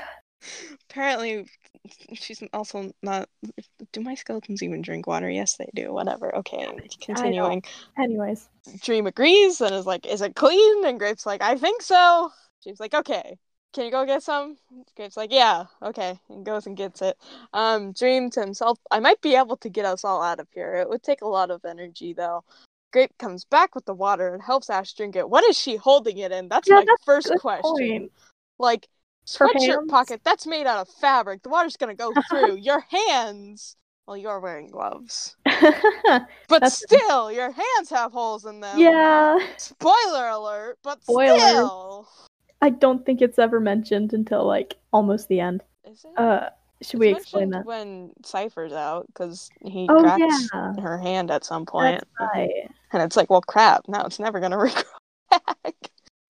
Apparently, 0.90 1.46
she's 2.14 2.44
also 2.54 2.92
not. 3.02 3.30
Do 3.92 4.02
my 4.02 4.16
skeletons 4.16 4.64
even 4.64 4.82
drink 4.82 5.08
water? 5.08 5.30
Yes, 5.30 5.56
they 5.58 5.70
do. 5.74 5.92
Whatever. 5.94 6.36
Okay, 6.38 6.68
continuing. 7.02 7.64
anyways. 7.98 8.50
Dream 8.82 9.08
agrees 9.08 9.62
and 9.62 9.74
is 9.74 9.86
like, 9.86 10.06
"Is 10.06 10.22
it 10.22 10.36
clean?" 10.36 10.86
And 10.86 11.00
Grape's 11.00 11.26
like, 11.26 11.42
"I 11.42 11.56
think 11.56 11.82
so." 11.82 12.32
She's 12.64 12.80
like, 12.80 12.94
"Okay." 12.94 13.38
Can 13.74 13.86
you 13.86 13.92
go 13.92 14.06
get 14.06 14.24
some? 14.24 14.58
Grape's 14.96 15.18
like, 15.18 15.32
yeah, 15.32 15.66
okay, 15.84 16.20
and 16.30 16.44
goes 16.44 16.66
and 16.66 16.76
gets 16.76 17.02
it. 17.02 17.16
Um, 17.54 17.92
Dream 17.92 18.32
to 18.32 18.40
himself, 18.40 18.80
I 18.90 19.00
might 19.00 19.22
be 19.22 19.36
able 19.36 19.58
to 19.58 19.70
get 19.70 19.86
us 19.86 20.04
all 20.04 20.24
out 20.24 20.40
of 20.40 20.48
here. 20.52 20.76
It 20.76 20.90
would 20.90 21.04
take 21.04 21.22
a 21.22 21.28
lot 21.28 21.52
of 21.52 21.64
energy, 21.64 22.14
though. 22.14 22.44
Grape 22.92 23.16
comes 23.20 23.46
back 23.46 23.76
with 23.76 23.86
the 23.86 23.94
water 23.94 24.34
and 24.34 24.42
helps 24.42 24.70
Ash 24.70 24.94
drink 24.94 25.16
it. 25.16 25.30
What 25.30 25.44
is 25.44 25.58
she 25.58 25.76
holding 25.76 26.18
it 26.18 26.32
in? 26.32 26.48
That's 26.48 26.68
Yeah, 26.68 26.76
my 26.76 26.86
that's 26.86 27.04
first 27.06 27.32
question. 27.40 27.62
point. 27.62 28.12
Like 28.58 28.88
sweatshirt 29.28 29.88
pocket, 29.88 30.22
that's 30.24 30.48
made 30.48 30.66
out 30.68 30.80
of 30.80 30.90
fabric. 31.02 31.44
The 31.44 31.50
water's 31.50 31.78
gonna 31.78 31.96
go 31.96 32.12
through 32.30 32.58
your 32.58 32.84
hands. 32.90 33.76
Well, 34.08 34.16
you're 34.18 34.40
wearing 34.40 34.68
gloves, 34.70 35.36
but 36.48 36.72
still, 36.72 37.30
your 37.30 37.52
hands 37.52 37.90
have 37.90 38.14
holes 38.14 38.46
in 38.46 38.62
them. 38.62 38.80
yeah, 38.80 39.38
Spoiler 39.58 40.28
alert, 40.30 40.78
but 40.82 41.02
Spoiler. 41.04 41.38
still. 41.38 42.08
I 42.62 42.70
don't 42.70 43.06
think 43.06 43.22
it's 43.22 43.38
ever 43.38 43.60
mentioned 43.60 44.14
until 44.14 44.46
like 44.46 44.76
almost 44.94 45.28
the 45.28 45.42
end. 45.42 45.62
Is 45.86 46.06
it? 46.06 46.18
Uh, 46.18 46.50
should 46.82 46.94
It's 46.94 47.00
we 47.00 47.10
explain 47.10 47.50
that? 47.50 47.66
when 47.66 48.12
Cypher's 48.24 48.72
out 48.72 49.08
because 49.08 49.50
he 49.66 49.88
Oh, 49.92 50.00
cracks 50.02 50.50
yeah. 50.54 50.74
her 50.82 50.98
hand 50.98 51.30
at 51.30 51.44
some 51.44 51.66
point, 51.66 52.02
That's 52.18 52.32
right. 52.34 52.50
and 52.94 53.04
it's 53.04 53.18
like, 53.18 53.30
well, 53.30 53.42
crap. 53.42 53.82
Now 53.90 54.06
it's 54.06 54.20
never 54.20 54.40
gonna 54.40 54.56
regrow 54.58 54.84
back. 55.30 55.76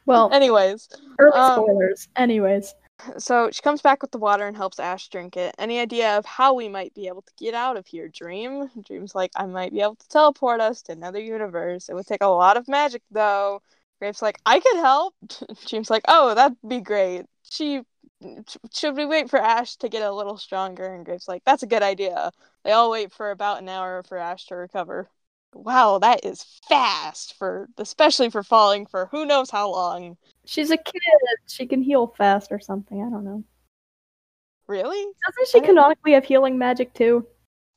Well, 0.07 0.31
Anyways, 0.33 0.89
early 1.19 1.33
um, 1.37 1.63
spoilers. 1.63 2.07
Anyways, 2.15 2.73
So 3.17 3.49
she 3.51 3.61
comes 3.61 3.81
back 3.81 4.01
with 4.01 4.11
the 4.11 4.17
water 4.17 4.47
and 4.47 4.57
helps 4.57 4.79
Ash 4.79 5.07
drink 5.09 5.37
it. 5.37 5.55
Any 5.59 5.79
idea 5.79 6.17
of 6.17 6.25
how 6.25 6.53
we 6.53 6.67
might 6.67 6.93
be 6.93 7.07
able 7.07 7.21
to 7.21 7.33
get 7.37 7.53
out 7.53 7.77
of 7.77 7.85
here, 7.85 8.07
Dream? 8.07 8.69
Dream's 8.85 9.13
like, 9.15 9.31
I 9.35 9.45
might 9.45 9.71
be 9.71 9.81
able 9.81 9.95
to 9.95 10.07
teleport 10.09 10.61
us 10.61 10.81
to 10.83 10.93
another 10.93 11.19
universe. 11.19 11.89
It 11.89 11.93
would 11.93 12.07
take 12.07 12.23
a 12.23 12.27
lot 12.27 12.57
of 12.57 12.67
magic, 12.67 13.03
though. 13.11 13.61
Grape's 13.99 14.21
like, 14.21 14.39
I 14.45 14.59
could 14.59 14.77
help. 14.77 15.15
Dream's 15.67 15.89
like, 15.89 16.03
oh, 16.07 16.33
that'd 16.35 16.57
be 16.67 16.81
great. 16.81 17.25
She. 17.43 17.81
Should 18.73 18.95
we 18.95 19.05
wait 19.05 19.29
for 19.29 19.39
Ash 19.39 19.75
to 19.77 19.89
get 19.89 20.01
a 20.01 20.11
little 20.13 20.37
stronger? 20.37 20.91
And 20.93 21.05
Grape's 21.05 21.27
like, 21.27 21.43
that's 21.45 21.61
a 21.63 21.67
good 21.67 21.83
idea. 21.83 22.31
They 22.63 22.71
all 22.71 22.89
wait 22.89 23.11
for 23.11 23.29
about 23.31 23.61
an 23.61 23.69
hour 23.69 24.01
for 24.03 24.17
Ash 24.17 24.45
to 24.47 24.55
recover. 24.55 25.07
Wow, 25.53 25.99
that 25.99 26.23
is 26.23 26.43
fast 26.67 27.35
for 27.37 27.67
especially 27.77 28.29
for 28.29 28.43
falling 28.43 28.85
for 28.85 29.07
who 29.07 29.25
knows 29.25 29.49
how 29.49 29.71
long. 29.71 30.17
she's 30.45 30.71
a 30.71 30.77
kid. 30.77 31.01
She 31.47 31.65
can 31.65 31.81
heal 31.81 32.07
fast 32.17 32.51
or 32.51 32.59
something. 32.59 33.01
I 33.01 33.09
don't 33.09 33.23
know. 33.23 33.43
Really? 34.67 35.05
Doesn't 35.25 35.47
she 35.49 35.61
canonically 35.61 36.13
have 36.13 36.25
healing 36.25 36.57
magic 36.57 36.93
too? 36.93 37.25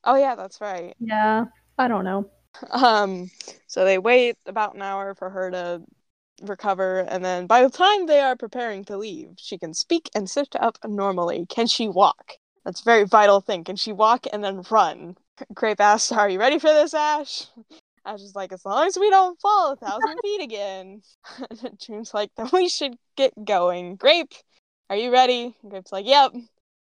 Oh 0.05 0.17
yeah, 0.17 0.35
that's 0.35 0.61
right. 0.61 0.95
Yeah, 0.99 1.47
I 1.79 1.89
don't 1.89 2.05
know. 2.05 2.31
Um, 2.73 3.31
so 3.69 3.85
they 3.85 3.99
wait 3.99 4.37
about 4.45 4.75
an 4.75 4.83
hour 4.83 5.15
for 5.15 5.31
her 5.31 5.53
to 5.53 5.83
recover, 6.43 6.99
and 7.01 7.25
then 7.25 7.47
by 7.47 7.63
the 7.63 7.71
time 7.71 8.07
they 8.07 8.21
are 8.21 8.35
preparing 8.35 8.85
to 8.87 8.97
leave, 8.97 9.35
she 9.39 9.57
can 9.57 9.73
speak 9.73 10.11
and 10.17 10.29
sit 10.29 10.57
up 10.59 10.77
normally. 10.85 11.47
Can 11.47 11.69
she 11.69 11.89
walk? 11.89 12.35
That's 12.65 12.81
a 12.81 12.85
very 12.85 13.05
vital 13.05 13.41
thing. 13.41 13.63
Can 13.63 13.77
she 13.77 13.93
walk 13.93 14.27
and 14.33 14.43
then 14.43 14.63
run? 14.69 15.17
Grape 15.55 15.81
asks, 15.81 16.13
Are 16.13 16.29
you 16.29 16.39
ready 16.39 16.59
for 16.59 16.69
this, 16.73 16.95
Ash? 16.95 17.47
Ash 18.05 18.21
is 18.21 18.35
like, 18.35 18.53
As 18.53 18.65
long 18.65 18.87
as 18.87 18.99
we 18.99 19.11
don't 19.11 19.41
fall 19.41 19.73
a 19.73 19.77
thousand 19.77 20.19
feet 20.23 20.43
again. 20.43 21.03
Dream's 21.87 22.15
like, 22.15 22.31
Then 22.37 22.49
we 22.53 22.69
should 22.69 22.95
get 23.17 23.33
going. 23.45 23.97
Grape, 23.97 24.33
are 24.89 24.97
you 24.97 25.13
ready? 25.13 25.55
Grape's 25.69 25.93
like, 25.93 26.07
Yep. 26.07 26.33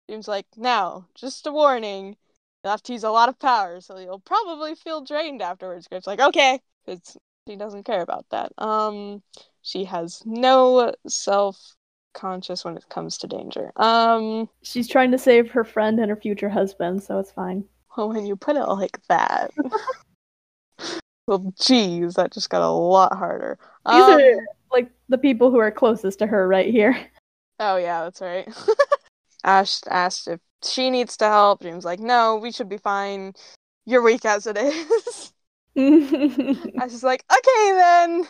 Dream's 0.09 0.29
like, 0.29 0.47
Now, 0.57 1.07
just 1.15 1.47
a 1.47 1.53
warning. 1.53 2.17
You'll 2.63 2.73
have 2.73 2.83
to 2.85 2.93
use 2.93 3.05
a 3.05 3.11
lot 3.11 3.31
of 3.31 3.39
power, 3.39 3.81
so 3.81 3.99
you'll 3.99 4.21
probably 4.21 4.75
feel 4.75 5.03
drained 5.03 5.41
afterwards. 5.41 5.89
Grape's 5.89 6.07
like, 6.07 6.21
okay, 6.21 6.61
It's, 6.87 7.17
she 7.49 7.57
doesn't 7.57 7.85
care 7.85 8.03
about 8.03 8.27
that. 8.31 8.53
Um, 8.59 9.23
she 9.63 9.85
has 9.85 10.23
no 10.27 10.93
self 11.07 11.75
conscious 12.13 12.65
when 12.65 12.77
it 12.77 12.85
comes 12.91 13.17
to 13.19 13.27
danger. 13.27 13.73
Um, 13.77 14.49
She's 14.63 14.89
trying 14.89 15.11
to 15.13 15.19
save 15.19 15.51
her 15.53 15.65
friend 15.65 15.99
and 15.99 16.11
her 16.11 16.17
future 16.17 16.51
husband, 16.51 17.03
so 17.03 17.19
it's 17.19 17.33
fine. 17.33 17.65
Well, 17.97 18.09
when 18.13 18.27
you 18.27 18.37
put 18.37 18.57
it 18.57 18.67
like 18.67 18.99
that, 19.09 19.51
well, 21.27 21.53
geez, 21.61 22.15
that 22.15 22.33
just 22.33 22.51
got 22.51 22.63
a 22.63 22.69
lot 22.71 23.17
harder. 23.17 23.59
These 23.87 24.03
Um, 24.03 24.21
are 24.21 24.37
like 24.73 24.91
the 25.09 25.19
people 25.19 25.51
who 25.51 25.59
are 25.59 25.71
closest 25.71 26.19
to 26.21 26.27
her 26.27 26.47
right 26.49 26.71
here. 26.71 26.97
Oh 27.63 27.77
yeah, 27.77 28.05
that's 28.05 28.23
right. 28.23 28.49
Ash 29.45 29.81
asked 29.91 30.29
if 30.29 30.41
she 30.65 30.89
needs 30.89 31.19
to 31.19 31.27
help. 31.27 31.61
Dream's 31.61 31.85
like, 31.85 32.01
no, 32.01 32.37
we 32.37 32.53
should 32.53 32.71
be 32.71 32.79
fine. 32.79 33.35
You're 33.85 34.01
weak 34.01 34.25
as 34.25 34.47
it 34.47 34.57
is. 34.57 35.33
Ash 35.77 36.93
is 36.95 37.03
like, 37.03 37.23
okay 37.31 37.73
then. 37.75 38.25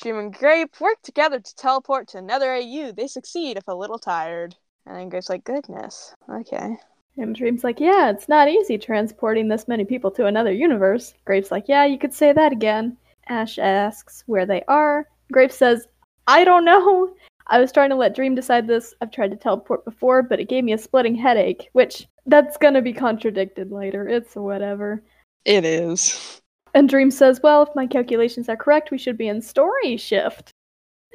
Dream 0.00 0.18
and 0.18 0.34
Grape 0.34 0.80
work 0.80 1.00
together 1.04 1.38
to 1.38 1.54
teleport 1.54 2.08
to 2.08 2.18
another 2.18 2.52
AU. 2.52 2.90
They 2.90 3.06
succeed 3.06 3.56
if 3.56 3.68
a 3.68 3.74
little 3.74 4.00
tired. 4.00 4.56
And 4.84 4.96
then 4.96 5.08
Grape's 5.10 5.30
like, 5.30 5.44
goodness, 5.44 6.16
okay. 6.28 6.76
And 7.16 7.34
Dream's 7.34 7.64
like, 7.64 7.78
yeah, 7.78 8.10
it's 8.10 8.28
not 8.28 8.48
easy 8.48 8.78
transporting 8.78 9.48
this 9.48 9.68
many 9.68 9.84
people 9.84 10.10
to 10.12 10.26
another 10.26 10.52
universe. 10.52 11.14
Grape's 11.24 11.50
like, 11.50 11.68
yeah, 11.68 11.84
you 11.84 11.98
could 11.98 12.14
say 12.14 12.32
that 12.32 12.52
again. 12.52 12.96
Ash 13.28 13.58
asks 13.58 14.24
where 14.26 14.46
they 14.46 14.62
are. 14.68 15.06
Grape 15.30 15.52
says, 15.52 15.86
I 16.26 16.44
don't 16.44 16.64
know. 16.64 17.14
I 17.48 17.60
was 17.60 17.72
trying 17.72 17.90
to 17.90 17.96
let 17.96 18.14
Dream 18.14 18.34
decide 18.34 18.66
this. 18.66 18.94
I've 19.00 19.10
tried 19.10 19.30
to 19.32 19.36
teleport 19.36 19.84
before, 19.84 20.22
but 20.22 20.40
it 20.40 20.48
gave 20.48 20.64
me 20.64 20.72
a 20.72 20.78
splitting 20.78 21.14
headache, 21.14 21.68
which 21.72 22.06
that's 22.26 22.56
gonna 22.56 22.82
be 22.82 22.92
contradicted 22.92 23.72
later. 23.72 24.08
It's 24.08 24.34
whatever. 24.34 25.02
It 25.44 25.64
is. 25.64 26.40
And 26.74 26.88
Dream 26.88 27.10
says, 27.10 27.40
Well, 27.42 27.62
if 27.62 27.68
my 27.74 27.86
calculations 27.86 28.48
are 28.48 28.56
correct, 28.56 28.90
we 28.90 28.98
should 28.98 29.18
be 29.18 29.28
in 29.28 29.42
story 29.42 29.96
shift. 29.96 30.50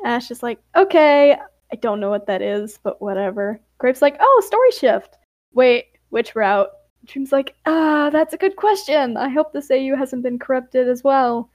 Ash 0.06 0.30
is 0.30 0.44
like, 0.44 0.60
Okay, 0.76 1.34
I 1.72 1.76
don't 1.78 2.00
know 2.00 2.10
what 2.10 2.28
that 2.28 2.42
is, 2.42 2.78
but 2.84 3.02
whatever. 3.02 3.60
Grape's 3.78 4.02
like, 4.02 4.18
Oh, 4.20 4.44
story 4.46 4.72
shift. 4.72 5.17
Wait, 5.58 5.86
which 6.10 6.36
route? 6.36 6.70
Dream's 7.06 7.32
like, 7.32 7.56
Ah, 7.66 8.12
that's 8.12 8.36
a 8.36 8.38
good 8.38 8.58
question. 8.58 9.18
I 9.18 9.28
hope 9.28 9.52
this 9.52 9.72
AU 9.72 9.96
hasn't 9.98 10.22
been 10.22 10.38
corrupted 10.38 10.88
as 10.88 11.04
well. 11.04 11.50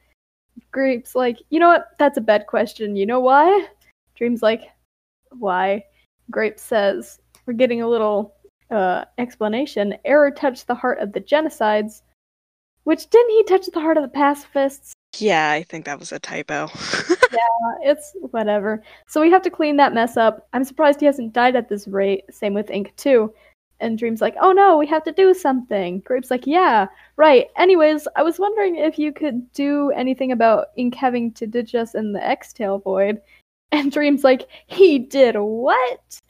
Grape's 0.73 1.15
like, 1.15 1.39
You 1.51 1.61
know 1.61 1.69
what? 1.69 1.91
That's 2.01 2.19
a 2.19 2.21
bad 2.21 2.49
question. 2.49 2.97
You 2.97 3.07
know 3.07 3.21
why? 3.21 3.69
Dream's 4.17 4.43
like, 4.43 4.63
Why? 5.39 5.85
Grape 6.33 6.59
says, 6.59 7.21
We're 7.47 7.53
getting 7.53 7.81
a 7.81 7.89
little 7.89 8.35
uh, 8.73 9.05
explanation, 9.19 9.95
Error 10.05 10.33
touched 10.33 10.67
the 10.67 10.75
heart 10.75 10.99
of 10.99 11.13
the 11.13 11.21
genocides, 11.21 12.03
which 12.83 13.09
didn't 13.09 13.31
he 13.31 13.45
touch 13.45 13.67
the 13.73 13.81
heart 13.81 13.99
of 13.99 14.03
the 14.03 14.09
pacifists? 14.09 14.95
Yeah, 15.19 15.53
I 15.53 15.63
think 15.63 15.85
that 15.85 16.01
was 16.01 16.11
a 16.11 16.19
typo. 16.19 16.69
Uh, 17.65 17.75
it's 17.83 18.17
whatever. 18.33 18.83
So 19.07 19.21
we 19.21 19.31
have 19.31 19.43
to 19.43 19.51
clean 19.51 19.77
that 19.77 19.95
mess 19.95 20.17
up. 20.17 20.49
I'm 20.53 20.65
surprised 20.65 20.99
he 20.99 21.07
hasn't 21.07 21.33
died 21.33 21.55
at 21.55 21.69
this 21.69 21.87
rate. 21.87 22.25
Same 22.31 22.55
with 22.55 22.71
Ink 22.71 22.93
too. 22.97 23.33
And 23.83 23.99
Dream's 23.99 24.21
like, 24.21 24.37
oh 24.41 24.53
no, 24.53 24.79
we 24.79 24.87
have 24.87 25.05
to 25.05 25.13
do 25.13 25.35
something. 25.35 26.01
Grape's 26.01 26.31
like, 26.31 26.47
yeah, 26.47 26.87
right. 27.17 27.49
Anyways, 27.57 28.09
I 28.17 28.23
was 28.23 28.39
wondering 28.39 28.77
if 28.77 28.99
you 28.99 29.13
could 29.13 29.53
do 29.53 29.91
anything 29.91 30.33
about 30.33 30.69
Ink 30.77 30.95
having 30.95 31.33
to 31.33 31.47
ditch 31.47 31.75
us 31.75 31.95
in 31.95 32.13
the 32.13 32.25
X-Tale 32.25 32.79
Void. 32.79 33.21
And 33.75 33.91
Dream's 33.91 34.23
like, 34.23 34.49
he 34.67 34.99
did 34.99 35.35
what? 35.35 36.21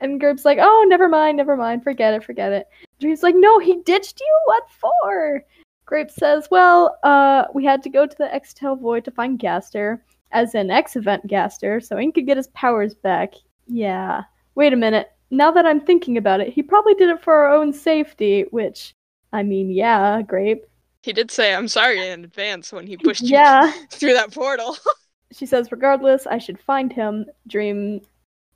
And 0.00 0.18
Grape's 0.18 0.46
like, 0.46 0.56
oh, 0.58 0.86
never 0.88 1.10
mind, 1.10 1.36
never 1.36 1.54
mind, 1.54 1.84
forget 1.84 2.14
it, 2.14 2.24
forget 2.24 2.52
it. 2.52 2.66
Dream's 3.00 3.22
like, 3.22 3.34
no, 3.36 3.58
he 3.58 3.82
ditched 3.82 4.18
you? 4.18 4.40
What 4.46 4.62
for? 4.70 5.44
Grape 5.84 6.10
says, 6.10 6.48
well, 6.50 6.96
uh, 7.02 7.44
we 7.52 7.66
had 7.66 7.82
to 7.82 7.90
go 7.90 8.06
to 8.06 8.16
the 8.16 8.34
X-Tale 8.34 8.76
Void 8.76 9.04
to 9.04 9.10
find 9.10 9.38
Gaster, 9.38 10.02
as 10.32 10.54
an 10.54 10.70
X-Event 10.70 11.26
Gaster, 11.26 11.80
so 11.80 11.98
Ink 11.98 12.14
could 12.14 12.26
get 12.26 12.36
his 12.36 12.48
powers 12.48 12.94
back. 12.94 13.34
Yeah. 13.66 14.22
Wait 14.54 14.72
a 14.72 14.76
minute. 14.76 15.10
Now 15.30 15.50
that 15.52 15.66
I'm 15.66 15.80
thinking 15.80 16.16
about 16.16 16.40
it, 16.40 16.52
he 16.52 16.62
probably 16.62 16.94
did 16.94 17.08
it 17.10 17.22
for 17.22 17.32
our 17.34 17.52
own 17.52 17.72
safety, 17.72 18.42
which, 18.50 18.94
I 19.32 19.42
mean, 19.42 19.70
yeah, 19.70 20.22
Grape. 20.22 20.64
he 21.02 21.12
did 21.12 21.30
say 21.30 21.54
I'm 21.54 21.68
sorry 21.68 22.08
in 22.08 22.24
advance 22.24 22.72
when 22.72 22.86
he 22.86 22.96
pushed 22.96 23.22
you 23.22 23.28
Yeah. 23.30 23.72
through 23.90 24.14
that 24.14 24.32
portal. 24.32 24.76
she 25.32 25.46
says, 25.46 25.70
regardless, 25.70 26.26
I 26.26 26.38
should 26.38 26.58
find 26.60 26.92
him. 26.92 27.26
Dream 27.46 28.00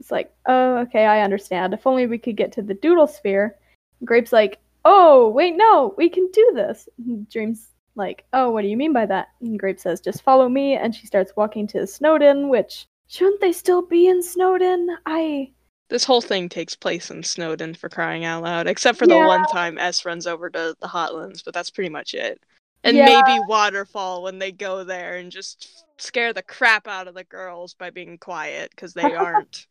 is 0.00 0.10
like, 0.10 0.34
oh, 0.46 0.78
okay, 0.78 1.06
I 1.06 1.20
understand. 1.22 1.72
If 1.74 1.86
only 1.86 2.06
we 2.06 2.18
could 2.18 2.36
get 2.36 2.50
to 2.52 2.62
the 2.62 2.74
Doodle 2.74 3.06
Sphere. 3.06 3.56
Grape's 4.04 4.32
like, 4.32 4.58
oh, 4.84 5.28
wait, 5.30 5.54
no, 5.56 5.94
we 5.96 6.08
can 6.08 6.28
do 6.32 6.50
this. 6.54 6.88
And 6.98 7.28
Dream's 7.30 7.68
like, 7.94 8.24
oh, 8.32 8.50
what 8.50 8.62
do 8.62 8.68
you 8.68 8.76
mean 8.76 8.92
by 8.92 9.06
that? 9.06 9.28
And 9.40 9.58
Grape 9.58 9.78
says, 9.78 10.00
just 10.00 10.22
follow 10.22 10.48
me. 10.48 10.74
And 10.74 10.92
she 10.94 11.06
starts 11.06 11.32
walking 11.36 11.68
to 11.68 11.86
Snowdin, 11.86 12.48
which, 12.48 12.86
shouldn't 13.06 13.40
they 13.40 13.52
still 13.52 13.82
be 13.82 14.08
in 14.08 14.20
Snowdin? 14.20 14.88
I. 15.06 15.52
this 15.94 16.02
whole 16.04 16.20
thing 16.20 16.48
takes 16.48 16.74
place 16.74 17.08
in 17.08 17.22
Snowdin 17.22 17.72
for 17.76 17.88
crying 17.88 18.24
out 18.24 18.42
loud, 18.42 18.66
except 18.66 18.98
for 18.98 19.06
the 19.06 19.14
Yeah. 19.14 19.28
one 19.28 19.44
time 19.44 19.78
S 19.78 20.04
runs 20.04 20.26
over 20.26 20.50
to 20.50 20.74
the 20.80 20.88
Hotlands, 20.88 21.44
but 21.44 21.54
that's 21.54 21.70
pretty 21.70 21.88
much 21.88 22.14
it. 22.14 22.42
And 22.82 22.96
Yeah. 22.96 23.04
maybe 23.04 23.38
Waterfall 23.38 24.24
when 24.24 24.40
they 24.40 24.50
go 24.50 24.82
there 24.82 25.14
and 25.14 25.30
just 25.30 25.84
scare 25.98 26.32
the 26.32 26.42
crap 26.42 26.88
out 26.88 27.06
of 27.06 27.14
the 27.14 27.22
girls 27.22 27.74
by 27.74 27.90
being 27.90 28.18
quiet 28.18 28.70
because 28.70 28.92
they 28.92 29.02
aren't. 29.14 29.68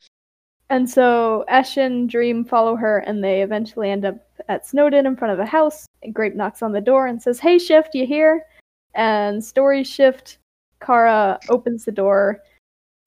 And 0.70 0.90
so 0.90 1.44
Ash 1.50 1.76
and 1.76 2.10
Dream 2.10 2.46
follow 2.46 2.78
her, 2.78 3.00
and 3.00 3.22
they 3.22 3.42
eventually 3.42 3.92
end 3.92 4.06
up 4.06 4.16
at 4.48 4.66
Snowdin 4.66 5.06
in 5.06 5.18
front 5.18 5.34
of 5.34 5.40
a 5.40 5.46
house. 5.46 5.86
And 6.04 6.16
Grape 6.16 6.36
knocks 6.36 6.62
on 6.62 6.72
the 6.72 6.80
door 6.80 7.06
and 7.08 7.22
says, 7.22 7.38
"Hey, 7.38 7.60
Shift, 7.60 7.94
you 7.96 8.06
here?" 8.06 8.46
And 8.96 9.44
Story 9.44 9.84
Shift, 9.84 10.38
Chara 10.86 11.38
opens 11.50 11.84
the 11.84 11.92
door. 11.92 12.42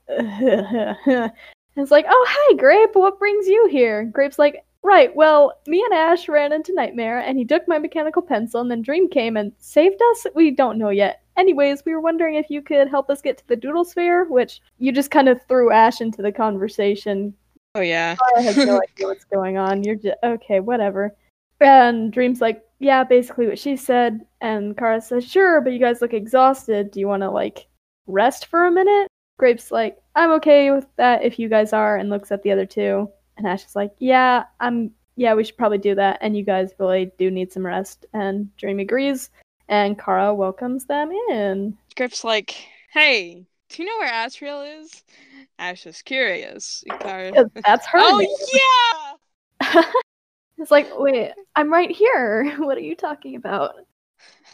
and 1.76 1.82
it's 1.82 1.92
like, 1.92 2.06
"Oh, 2.08 2.26
hi, 2.28 2.56
Grape. 2.56 2.94
What 2.94 3.18
brings 3.18 3.46
you 3.46 3.68
here?" 3.68 4.04
Grape's 4.04 4.38
like, 4.38 4.64
"Right. 4.82 5.14
Well, 5.14 5.52
me 5.66 5.82
and 5.84 5.94
Ash 5.94 6.28
ran 6.28 6.52
into 6.52 6.74
Nightmare, 6.74 7.18
and 7.18 7.38
he 7.38 7.44
took 7.44 7.68
my 7.68 7.78
mechanical 7.78 8.22
pencil, 8.22 8.60
and 8.60 8.70
then 8.70 8.82
Dream 8.82 9.08
came 9.08 9.36
and 9.36 9.52
saved 9.58 10.00
us. 10.10 10.26
We 10.34 10.50
don't 10.50 10.78
know 10.78 10.90
yet." 10.90 11.22
Anyways, 11.36 11.84
we 11.84 11.94
were 11.94 12.00
wondering 12.00 12.34
if 12.36 12.50
you 12.50 12.62
could 12.62 12.88
help 12.88 13.10
us 13.10 13.22
get 13.22 13.38
to 13.38 13.46
the 13.46 13.56
Doodle 13.56 13.84
Sphere, 13.84 14.24
which 14.24 14.60
you 14.78 14.90
just 14.90 15.10
kind 15.10 15.28
of 15.28 15.40
threw 15.48 15.70
Ash 15.70 16.00
into 16.00 16.22
the 16.22 16.32
conversation 16.32 17.34
Oh 17.76 17.80
yeah. 17.80 18.16
I 18.36 18.40
have 18.40 18.56
no 18.56 18.80
idea 18.82 19.06
what's 19.06 19.24
going 19.24 19.58
on. 19.58 19.84
You're 19.84 19.96
just 19.96 20.16
okay, 20.24 20.60
whatever. 20.60 21.14
And 21.60 22.12
Dream's 22.12 22.40
like, 22.40 22.64
yeah, 22.78 23.04
basically 23.04 23.46
what 23.46 23.58
she 23.58 23.76
said. 23.76 24.24
And 24.40 24.76
Chara 24.78 25.00
says, 25.00 25.24
sure, 25.24 25.60
but 25.60 25.72
you 25.72 25.78
guys 25.78 26.00
look 26.00 26.14
exhausted. 26.14 26.90
Do 26.90 27.00
you 27.00 27.08
want 27.08 27.22
to 27.22 27.30
like 27.30 27.66
rest 28.06 28.46
for 28.46 28.66
a 28.66 28.70
minute? 28.70 29.08
Grape's 29.38 29.70
like, 29.70 29.98
I'm 30.14 30.32
okay 30.32 30.70
with 30.70 30.86
that 30.96 31.22
if 31.22 31.38
you 31.38 31.48
guys 31.48 31.72
are, 31.72 31.96
and 31.96 32.10
looks 32.10 32.32
at 32.32 32.42
the 32.42 32.52
other 32.52 32.66
two. 32.66 33.10
And 33.36 33.46
Ash 33.46 33.64
is 33.64 33.76
like, 33.76 33.92
yeah, 33.98 34.44
I'm. 34.60 34.92
Yeah, 35.18 35.32
we 35.32 35.44
should 35.44 35.56
probably 35.56 35.78
do 35.78 35.94
that. 35.94 36.18
And 36.20 36.36
you 36.36 36.42
guys 36.42 36.72
really 36.78 37.10
do 37.18 37.30
need 37.30 37.50
some 37.50 37.64
rest. 37.64 38.04
And 38.12 38.54
Dream 38.58 38.78
agrees. 38.80 39.30
And 39.68 39.98
Chara 39.98 40.34
welcomes 40.34 40.84
them 40.84 41.10
in. 41.30 41.76
Grape's 41.96 42.22
like, 42.22 42.54
hey, 42.92 43.46
do 43.70 43.82
you 43.82 43.88
know 43.88 43.96
where 43.98 44.12
Asriel 44.12 44.82
is? 44.82 45.02
Ash 45.58 45.86
is 45.86 46.02
curious. 46.02 46.84
That's 47.00 47.86
her. 47.86 47.98
oh 47.98 49.16
yeah! 49.62 49.82
It's 50.58 50.70
like, 50.70 50.88
wait, 50.98 51.32
I'm 51.54 51.70
right 51.72 51.90
here. 51.90 52.56
What 52.58 52.78
are 52.78 52.80
you 52.82 52.96
talking 52.96 53.36
about? 53.36 53.74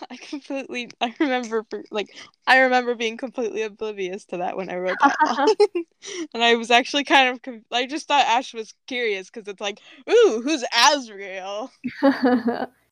I 0.11 0.17
completely 0.17 0.91
I 1.01 1.15
remember 1.21 1.65
like 1.91 2.09
I 2.47 2.59
remember 2.61 2.95
being 2.95 3.17
completely 3.17 3.63
oblivious 3.63 4.25
to 4.27 4.39
that 4.39 4.57
when 4.57 4.69
I 4.71 4.77
wrote 4.77 4.99
that 5.01 5.17
and 6.35 6.43
I 6.43 6.55
was 6.57 6.71
actually 6.71 7.05
kind 7.05 7.39
of 7.47 7.55
I 7.73 7.87
just 7.87 8.09
thought 8.09 8.27
Ash 8.27 8.55
was 8.55 8.75
curious 8.87 9.31
because 9.31 9.49
it's 9.49 9.61
like, 9.61 9.81
ooh, 10.11 10.41
who's 10.45 10.65
Asriel 10.75 11.71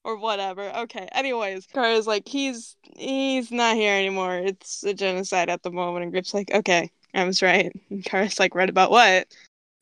or 0.04 0.16
whatever. 0.16 0.70
Okay. 0.80 1.08
Anyways, 1.12 1.66
Chara's 1.66 2.06
like, 2.06 2.28
he's 2.28 2.76
he's 2.96 3.50
not 3.50 3.76
here 3.76 3.94
anymore. 3.94 4.36
It's 4.38 4.82
a 4.84 4.94
genocide 4.94 5.50
at 5.50 5.62
the 5.62 5.70
moment. 5.70 6.04
And 6.04 6.12
Grip's 6.12 6.34
like, 6.34 6.50
okay, 6.52 6.90
I 7.14 7.24
was 7.24 7.42
right. 7.42 7.72
And 7.90 8.04
Chara's 8.04 8.38
like, 8.38 8.54
right 8.54 8.68
about 8.70 8.90
what? 8.90 9.26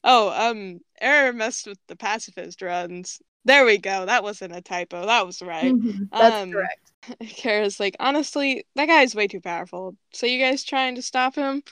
Oh, 0.04 0.30
um, 0.30 0.80
Error 1.00 1.32
messed 1.32 1.66
with 1.66 1.78
the 1.88 1.96
pacifist 1.96 2.62
runs. 2.62 3.20
There 3.44 3.64
we 3.64 3.78
go. 3.78 4.06
That 4.06 4.22
wasn't 4.22 4.54
a 4.54 4.60
typo. 4.60 5.06
That 5.06 5.26
was 5.26 5.42
right. 5.42 5.72
Mhm, 5.72 6.08
That's 6.10 6.42
Um, 6.42 6.52
correct. 6.52 6.87
Chara's 7.26 7.80
like, 7.80 7.96
honestly, 8.00 8.64
that 8.74 8.86
guy's 8.86 9.14
way 9.14 9.26
too 9.26 9.40
powerful. 9.40 9.96
So 10.12 10.26
you 10.26 10.38
guys 10.38 10.64
trying 10.64 10.94
to 10.96 11.02
stop 11.02 11.34
him? 11.34 11.62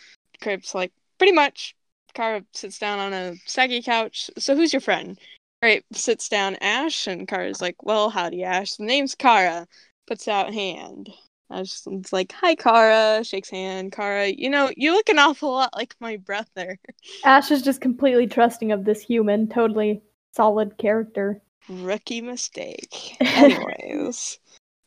Grape's 0.41 0.75
like, 0.75 0.93
pretty 1.19 1.33
much. 1.33 1.75
Chara 2.17 2.43
sits 2.53 2.79
down 2.79 2.99
on 2.99 3.13
a 3.13 3.35
saggy 3.47 3.83
couch. 3.83 4.31
So 4.39 4.57
who's 4.57 4.73
your 4.73 4.81
friend? 4.81 5.19
Grape 5.63 5.85
sits 5.93 6.29
down 6.29 6.57
Ash, 6.57 7.07
and 7.07 7.29
Chara's 7.29 7.61
like, 7.61 7.83
well, 7.83 8.11
howdy, 8.11 8.43
Ash. 8.43 8.75
The 8.77 8.85
name's 8.85 9.15
Chara. 9.15 9.67
Puts 10.07 10.29
out 10.29 10.53
hand. 10.53 11.11
Ash 11.51 11.87
is 11.87 12.13
like, 12.13 12.33
hi, 12.33 12.55
Chara. 12.55 13.23
Shakes 13.25 13.51
hand. 13.51 13.95
Chara, 13.95 14.29
you 14.29 14.51
know, 14.51 14.71
you 14.77 14.93
look 14.93 15.09
an 15.09 15.19
awful 15.19 15.53
lot 15.53 15.71
like 15.75 15.95
my 16.01 16.17
brother. 16.17 16.79
Ash 17.25 17.51
is 17.51 17.63
just 17.63 17.81
completely 17.81 18.27
trusting 18.27 18.73
of 18.73 18.85
this 18.85 19.03
human, 19.03 19.49
totally 19.49 20.03
solid 20.33 20.79
character. 20.79 21.41
Rookie 21.69 22.21
mistake. 22.21 23.17
Anyways. 23.21 24.39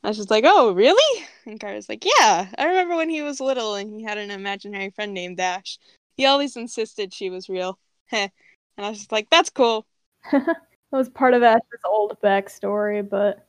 I 0.03 0.07
was 0.07 0.17
just 0.17 0.29
like, 0.31 0.45
oh, 0.47 0.71
really? 0.71 1.25
And 1.45 1.59
Chara's 1.59 1.89
like, 1.89 2.05
yeah. 2.05 2.47
I 2.57 2.65
remember 2.65 2.95
when 2.95 3.09
he 3.09 3.21
was 3.21 3.39
little 3.41 3.75
and 3.75 3.93
he 3.93 4.03
had 4.03 4.17
an 4.17 4.31
imaginary 4.31 4.91
friend 4.91 5.13
named 5.13 5.37
Dash. 5.37 5.77
He 6.15 6.25
always 6.25 6.55
insisted 6.55 7.13
she 7.13 7.29
was 7.29 7.49
real. 7.49 7.77
Heh. 8.07 8.29
And 8.77 8.85
I 8.85 8.89
was 8.91 8.99
just 8.99 9.11
like, 9.11 9.29
that's 9.29 9.49
cool. 9.49 9.85
that 10.31 10.55
was 10.89 11.09
part 11.09 11.33
of 11.33 11.43
Ash's 11.43 11.81
old 11.85 12.15
backstory, 12.23 13.07
but 13.07 13.45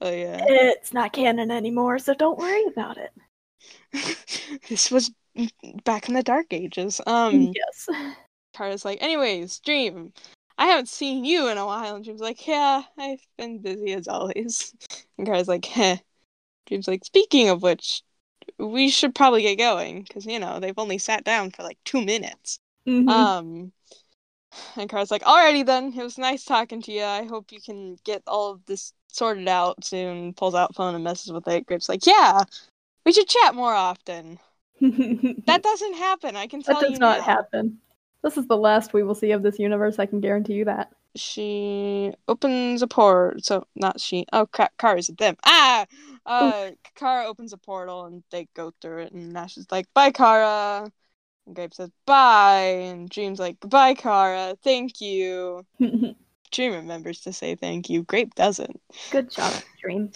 Oh, 0.00 0.10
yeah. 0.10 0.42
it's 0.48 0.94
not 0.94 1.12
canon 1.12 1.50
anymore, 1.50 1.98
so 1.98 2.14
don't 2.14 2.38
worry 2.38 2.64
about 2.64 2.96
it. 2.96 3.12
this 4.70 4.90
was 4.90 5.10
back 5.84 6.08
in 6.08 6.14
the 6.14 6.22
Dark 6.22 6.46
Ages. 6.52 7.02
Um, 7.06 7.52
yes. 7.54 7.88
Kara's 8.54 8.86
like, 8.86 9.02
anyways, 9.02 9.58
Dream, 9.60 10.14
I 10.60 10.66
haven't 10.66 10.90
seen 10.90 11.24
you 11.24 11.48
in 11.48 11.56
a 11.56 11.64
while. 11.64 11.96
And 11.96 12.04
Dream's 12.04 12.20
like, 12.20 12.46
yeah, 12.46 12.82
I've 12.98 13.26
been 13.38 13.60
busy 13.60 13.94
as 13.94 14.06
always. 14.06 14.74
And 15.18 15.26
Chara's 15.26 15.48
like, 15.48 15.64
heh. 15.64 15.96
Dream's 16.66 16.86
like, 16.86 17.04
speaking 17.04 17.48
of 17.48 17.62
which, 17.62 18.02
we 18.58 18.88
should 18.90 19.14
probably 19.14 19.42
get 19.42 19.56
going 19.58 20.02
because, 20.02 20.26
you 20.26 20.38
know, 20.38 20.60
they've 20.60 20.78
only 20.78 20.98
sat 20.98 21.24
down 21.24 21.50
for 21.50 21.62
like 21.62 21.78
two 21.84 22.04
minutes. 22.04 22.58
Mhm. 22.86 23.08
Um, 23.08 23.72
and 24.76 24.90
Chara's 24.90 25.10
like, 25.10 25.22
alrighty 25.22 25.64
then, 25.64 25.94
it 25.96 26.02
was 26.02 26.18
nice 26.18 26.44
talking 26.44 26.82
to 26.82 26.92
you. 26.92 27.04
I 27.04 27.24
hope 27.24 27.52
you 27.52 27.60
can 27.60 27.96
get 28.04 28.22
all 28.26 28.52
of 28.52 28.64
this 28.66 28.92
sorted 29.08 29.48
out 29.48 29.84
soon. 29.84 30.34
Pulls 30.34 30.54
out 30.54 30.74
phone 30.74 30.94
and 30.94 31.04
messes 31.04 31.32
with 31.32 31.48
it. 31.48 31.66
Grape's 31.66 31.88
like, 31.88 32.06
yeah, 32.06 32.44
we 33.04 33.12
should 33.12 33.28
chat 33.28 33.54
more 33.54 33.74
often. 33.74 34.38
That 35.46 35.62
doesn't 35.62 35.94
happen. 35.94 36.36
I 36.36 36.46
can 36.46 36.62
tell 36.62 36.76
you. 36.76 36.80
that 36.80 36.86
does 36.88 36.92
you 36.94 36.98
not 36.98 37.18
now. 37.18 37.24
happen. 37.24 37.78
This 38.22 38.36
is 38.36 38.46
the 38.46 38.56
last 38.56 38.92
we 38.92 39.02
will 39.02 39.14
see 39.14 39.32
of 39.32 39.42
this 39.42 39.58
universe, 39.58 39.98
I 39.98 40.06
can 40.06 40.20
guarantee 40.20 40.54
you 40.54 40.64
that. 40.66 40.92
she 41.16 42.12
opens 42.28 42.82
a 42.82 42.86
port. 42.86 43.44
So 43.44 43.66
not 43.74 44.00
she. 44.00 44.26
Oh, 44.32 44.46
Ka- 44.46 44.68
Chara's 44.80 45.08
at 45.08 45.18
them. 45.18 45.36
Ah, 45.44 45.86
uh, 46.26 46.70
Chara 46.98 47.26
opens 47.26 47.52
a 47.52 47.56
portal 47.58 48.04
and 48.04 48.22
they 48.30 48.46
go 48.54 48.72
through 48.80 49.02
it. 49.04 49.12
And 49.12 49.32
Nash 49.32 49.56
is 49.56 49.66
like, 49.72 49.86
"Bye, 49.94 50.10
Chara." 50.12 50.90
And 51.46 51.56
Grape 51.56 51.74
says, 51.74 51.90
"Bye." 52.06 52.78
And 52.90 53.08
Dream's 53.08 53.40
like, 53.40 53.56
"Bye, 53.60 53.94
Chara. 53.94 54.56
Thank 54.62 55.00
you." 55.00 55.66
Dream 56.52 56.72
remembers 56.74 57.20
to 57.22 57.32
say 57.32 57.54
thank 57.54 57.88
you. 57.88 58.02
Grape 58.02 58.34
doesn't. 58.34 58.80
Good 59.10 59.30
job, 59.30 59.52
Dream. 59.80 60.10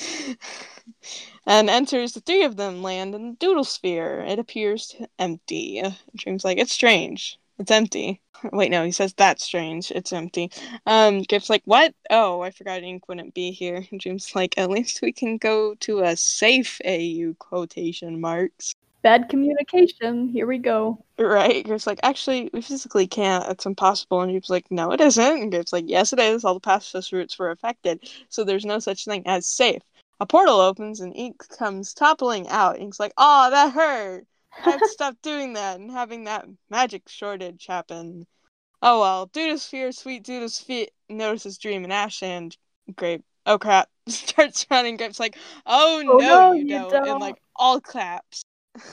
and 1.46 1.70
enters 1.70 2.12
the 2.12 2.20
three 2.20 2.42
of 2.44 2.56
them 2.56 2.82
land 2.82 3.14
in 3.14 3.30
the 3.30 3.36
doodle 3.36 3.64
sphere. 3.64 4.20
It 4.20 4.38
appears 4.40 4.94
empty. 5.18 5.82
Dream's 6.16 6.44
like, 6.44 6.58
it's 6.58 6.72
strange. 6.72 7.38
It's 7.58 7.70
empty. 7.70 8.20
Wait, 8.52 8.70
no, 8.70 8.84
he 8.84 8.92
says 8.92 9.14
that's 9.14 9.44
strange. 9.44 9.90
It's 9.90 10.12
empty. 10.12 10.50
Um, 10.86 11.22
Gift's 11.22 11.48
like, 11.48 11.62
what? 11.64 11.94
Oh, 12.10 12.40
I 12.42 12.50
forgot 12.50 12.82
Ink 12.82 13.08
wouldn't 13.08 13.34
be 13.34 13.52
here. 13.52 13.86
And 13.90 14.00
Dream's 14.00 14.34
like, 14.34 14.58
at 14.58 14.70
least 14.70 15.00
we 15.02 15.12
can 15.12 15.38
go 15.38 15.74
to 15.76 16.00
a 16.00 16.16
safe 16.16 16.80
AU 16.84 17.34
quotation 17.38 18.20
marks. 18.20 18.74
Bad 19.02 19.28
communication. 19.28 20.28
Here 20.28 20.46
we 20.46 20.58
go. 20.58 21.04
Right. 21.18 21.64
Gift's 21.64 21.86
like, 21.86 22.00
actually, 22.02 22.50
we 22.52 22.60
physically 22.60 23.06
can't. 23.06 23.48
It's 23.50 23.66
impossible. 23.66 24.20
And 24.22 24.30
Dream's 24.30 24.50
like, 24.50 24.70
no, 24.70 24.90
it 24.92 25.00
isn't. 25.00 25.42
And 25.42 25.52
Gift's 25.52 25.72
like, 25.72 25.84
yes, 25.86 26.12
it 26.12 26.18
is. 26.18 26.44
All 26.44 26.54
the 26.54 26.60
pacifist 26.60 27.12
routes 27.12 27.38
were 27.38 27.50
affected, 27.50 28.10
so 28.28 28.44
there's 28.44 28.64
no 28.64 28.78
such 28.78 29.04
thing 29.04 29.22
as 29.26 29.46
safe. 29.46 29.82
A 30.20 30.26
portal 30.26 30.60
opens 30.60 31.00
and 31.00 31.14
Ink 31.16 31.46
comes 31.58 31.92
toppling 31.92 32.48
out. 32.48 32.78
Ink's 32.78 33.00
like, 33.00 33.12
oh, 33.18 33.50
that 33.50 33.72
hurt. 33.72 34.26
I 34.64 34.70
have 34.70 34.80
to 34.80 34.88
stop 34.88 35.16
doing 35.22 35.54
that 35.54 35.78
and 35.80 35.90
having 35.90 36.24
that 36.24 36.46
magic 36.70 37.08
shortage 37.08 37.66
happen. 37.66 38.26
Oh 38.82 39.00
well, 39.00 39.26
Duda's 39.26 39.66
fear, 39.66 39.92
sweet 39.92 40.24
Doodle 40.24 40.48
Sphere 40.48 40.86
notices 41.08 41.58
Dream 41.58 41.84
and 41.84 41.92
Ash 41.92 42.22
and 42.22 42.56
Grape. 42.96 43.24
Oh 43.46 43.58
crap. 43.58 43.88
Starts 44.08 44.66
running. 44.70 44.96
Grape's 44.96 45.20
like, 45.20 45.36
oh, 45.66 46.02
Oh, 46.06 46.18
no, 46.18 46.18
no, 46.18 46.52
you, 46.52 46.62
you 46.62 46.68
don't. 46.68 46.90
don't. 46.90 47.08
And 47.08 47.20
like 47.20 47.36
all 47.56 47.80
claps. 47.80 48.44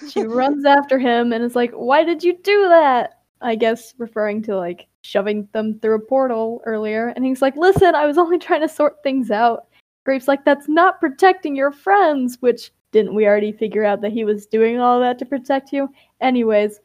She 0.10 0.24
runs 0.24 0.64
after 0.66 1.00
him 1.00 1.34
and 1.34 1.44
is 1.44 1.56
like, 1.56 1.72
Why 1.72 2.04
did 2.04 2.24
you 2.24 2.38
do 2.38 2.68
that? 2.70 3.20
I 3.42 3.56
guess 3.56 3.94
referring 3.98 4.44
to 4.44 4.56
like 4.56 4.88
shoving 5.04 5.48
them 5.52 5.80
through 5.80 5.96
a 5.96 6.00
portal 6.00 6.62
earlier. 6.66 7.08
And 7.16 7.26
he's 7.26 7.42
like, 7.42 7.56
Listen, 7.56 7.96
I 7.96 8.06
was 8.06 8.18
only 8.18 8.38
trying 8.38 8.62
to 8.62 8.70
sort 8.70 9.02
things 9.04 9.32
out. 9.32 9.68
Grape's 10.06 10.28
like, 10.28 10.46
That's 10.46 10.70
not 10.70 11.00
protecting 11.00 11.56
your 11.56 11.72
friends, 11.72 12.38
which 12.40 12.72
didn't 12.92 13.16
we 13.16 13.26
already 13.26 13.52
figure 13.52 13.84
out 13.84 14.02
that 14.02 14.12
he 14.12 14.24
was 14.24 14.46
doing 14.46 14.80
all 14.80 15.00
that 15.00 15.20
to 15.20 15.26
protect 15.26 15.72
you? 15.72 15.90
Anyways, 16.20 16.80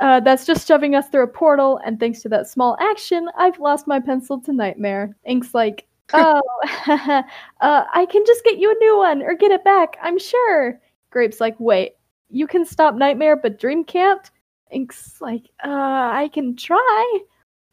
uh, 0.00 0.20
that's 0.20 0.44
just 0.44 0.66
shoving 0.66 0.94
us 0.94 1.08
through 1.08 1.24
a 1.24 1.28
portal, 1.28 1.80
and 1.84 1.98
thanks 1.98 2.22
to 2.22 2.28
that 2.28 2.48
small 2.48 2.76
action, 2.80 3.28
I've 3.38 3.58
lost 3.58 3.86
my 3.86 4.00
pencil 4.00 4.40
to 4.42 4.52
Nightmare. 4.52 5.16
Ink's 5.24 5.54
like, 5.54 5.86
Oh, 6.12 6.42
uh, 6.86 7.22
I 7.60 8.06
can 8.10 8.24
just 8.26 8.44
get 8.44 8.58
you 8.58 8.70
a 8.70 8.84
new 8.84 8.98
one 8.98 9.22
or 9.22 9.34
get 9.34 9.50
it 9.50 9.64
back, 9.64 9.96
I'm 10.02 10.18
sure. 10.18 10.80
Grape's 11.10 11.40
like, 11.40 11.58
Wait, 11.58 11.94
you 12.30 12.46
can 12.46 12.64
stop 12.64 12.94
Nightmare, 12.94 13.36
but 13.36 13.58
Dream 13.58 13.84
can't? 13.84 14.30
Ink's 14.70 15.20
like, 15.20 15.44
uh, 15.64 16.10
I 16.12 16.30
can 16.32 16.56
try. 16.56 17.20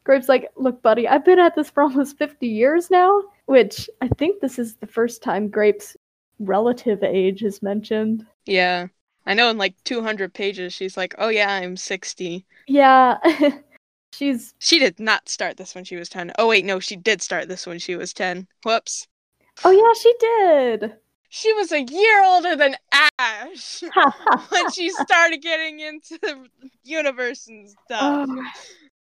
Grape's 0.04 0.28
like, 0.28 0.50
look, 0.56 0.82
buddy, 0.82 1.08
I've 1.08 1.24
been 1.24 1.38
at 1.38 1.54
this 1.54 1.70
for 1.70 1.82
almost 1.84 2.18
50 2.18 2.46
years 2.46 2.90
now, 2.90 3.22
which 3.46 3.88
I 4.00 4.08
think 4.08 4.40
this 4.40 4.58
is 4.58 4.76
the 4.76 4.86
first 4.86 5.22
time 5.22 5.48
Grape's 5.48 5.96
relative 6.38 7.02
age 7.02 7.42
is 7.42 7.62
mentioned. 7.62 8.26
Yeah. 8.46 8.88
I 9.26 9.34
know 9.34 9.48
in 9.50 9.58
like 9.58 9.74
200 9.84 10.34
pages 10.34 10.72
she's 10.74 10.96
like, 10.96 11.14
oh 11.18 11.28
yeah, 11.28 11.48
I'm 11.50 11.76
60. 11.76 12.44
Yeah, 12.66 13.18
she's, 14.12 14.54
She 14.58 14.78
did 14.78 14.98
not 15.00 15.28
start 15.28 15.56
this 15.56 15.74
when 15.74 15.84
she 15.84 15.96
was 15.96 16.08
10. 16.08 16.32
Oh 16.38 16.48
wait, 16.48 16.64
no, 16.64 16.80
she 16.80 16.96
did 16.96 17.22
start 17.22 17.48
this 17.48 17.66
when 17.66 17.78
she 17.78 17.96
was 17.96 18.12
10. 18.12 18.46
Whoops. 18.64 19.06
oh 19.64 19.70
yeah, 19.70 19.92
she 20.00 20.14
did. 20.20 20.96
She 21.28 21.52
was 21.54 21.72
a 21.72 21.82
year 21.82 22.24
older 22.24 22.54
than 22.56 22.76
Ash 22.92 23.82
when 24.50 24.70
she 24.70 24.90
started 24.90 25.42
getting 25.42 25.80
into 25.80 26.16
the 26.22 26.48
universe 26.84 27.46
and 27.48 27.68
stuff. 27.68 28.28
Oh, 28.28 28.44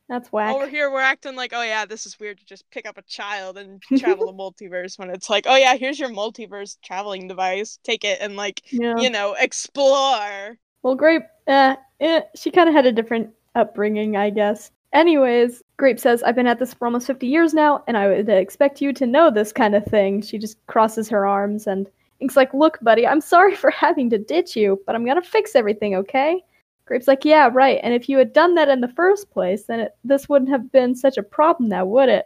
that's 0.10 0.32
whack. 0.32 0.56
Over 0.56 0.68
here, 0.68 0.92
we're 0.92 1.02
acting 1.02 1.36
like, 1.36 1.54
oh 1.54 1.62
yeah, 1.62 1.86
this 1.86 2.08
is 2.08 2.20
weird 2.20 2.40
to 2.40 2.46
just 2.46 2.70
pick 2.72 2.88
up 2.88 2.98
a 2.98 3.04
child 3.04 3.60
and 3.60 3.82
travel 4.00 4.26
the 4.26 4.34
multiverse 4.68 4.98
when 4.98 5.12
it's 5.12 5.30
like, 5.30 5.46
oh 5.48 5.56
yeah, 5.56 5.76
here's 5.76 6.00
your 6.00 6.10
multiverse 6.10 6.78
traveling 6.84 7.28
device. 7.28 7.78
Take 7.84 8.04
it 8.04 8.18
and 8.20 8.36
like, 8.36 8.64
Yeah. 8.72 8.98
you 8.98 9.12
know, 9.12 9.36
explore. 9.40 10.58
Well, 10.82 10.96
Grape, 10.96 11.24
uh, 11.48 11.76
eh, 12.00 12.22
she 12.36 12.50
kind 12.50 12.68
of 12.68 12.74
had 12.74 12.88
a 12.88 12.92
different 12.92 13.30
upbringing, 13.54 14.18
I 14.18 14.32
guess. 14.32 14.72
Anyways, 14.94 15.62
Grape 15.78 16.00
says, 16.00 16.24
I've 16.24 16.36
been 16.36 16.48
at 16.48 16.58
this 16.58 16.74
for 16.74 16.86
almost 16.86 17.06
50 17.06 17.28
years 17.28 17.54
now, 17.54 17.84
and 17.88 17.96
I 17.96 18.08
would 18.08 18.30
expect 18.30 18.82
you 18.82 18.92
to 18.94 19.06
know 19.06 19.30
this 19.30 19.52
kind 19.52 19.76
of 19.76 19.86
thing. 19.86 20.24
She 20.24 20.40
just 20.40 20.58
crosses 20.66 21.08
her 21.10 21.28
arms, 21.28 21.68
and 21.68 21.86
Ink's 22.20 22.36
like, 22.36 22.52
Look, 22.56 22.80
buddy, 22.82 23.06
I'm 23.06 23.22
sorry 23.22 23.56
for 23.64 23.70
having 23.70 24.10
to 24.10 24.18
ditch 24.18 24.56
you, 24.56 24.82
but 24.88 24.96
I'm 24.96 25.06
gonna 25.06 25.22
fix 25.22 25.56
everything, 25.56 25.94
okay? 25.96 26.44
Grape's 26.90 27.08
like, 27.08 27.24
Yeah, 27.24 27.50
right, 27.54 27.80
and 27.84 27.94
if 27.94 28.10
you 28.10 28.18
had 28.18 28.34
done 28.34 28.56
that 28.56 28.68
in 28.68 28.82
the 28.82 28.88
first 28.90 29.30
place, 29.30 29.66
then 29.66 29.80
it, 29.80 29.96
this 30.04 30.28
wouldn't 30.28 30.50
have 30.50 30.72
been 30.72 30.96
such 30.96 31.18
a 31.18 31.24
problem 31.24 31.70
now, 31.70 31.86
would 31.86 32.10
it? 32.10 32.26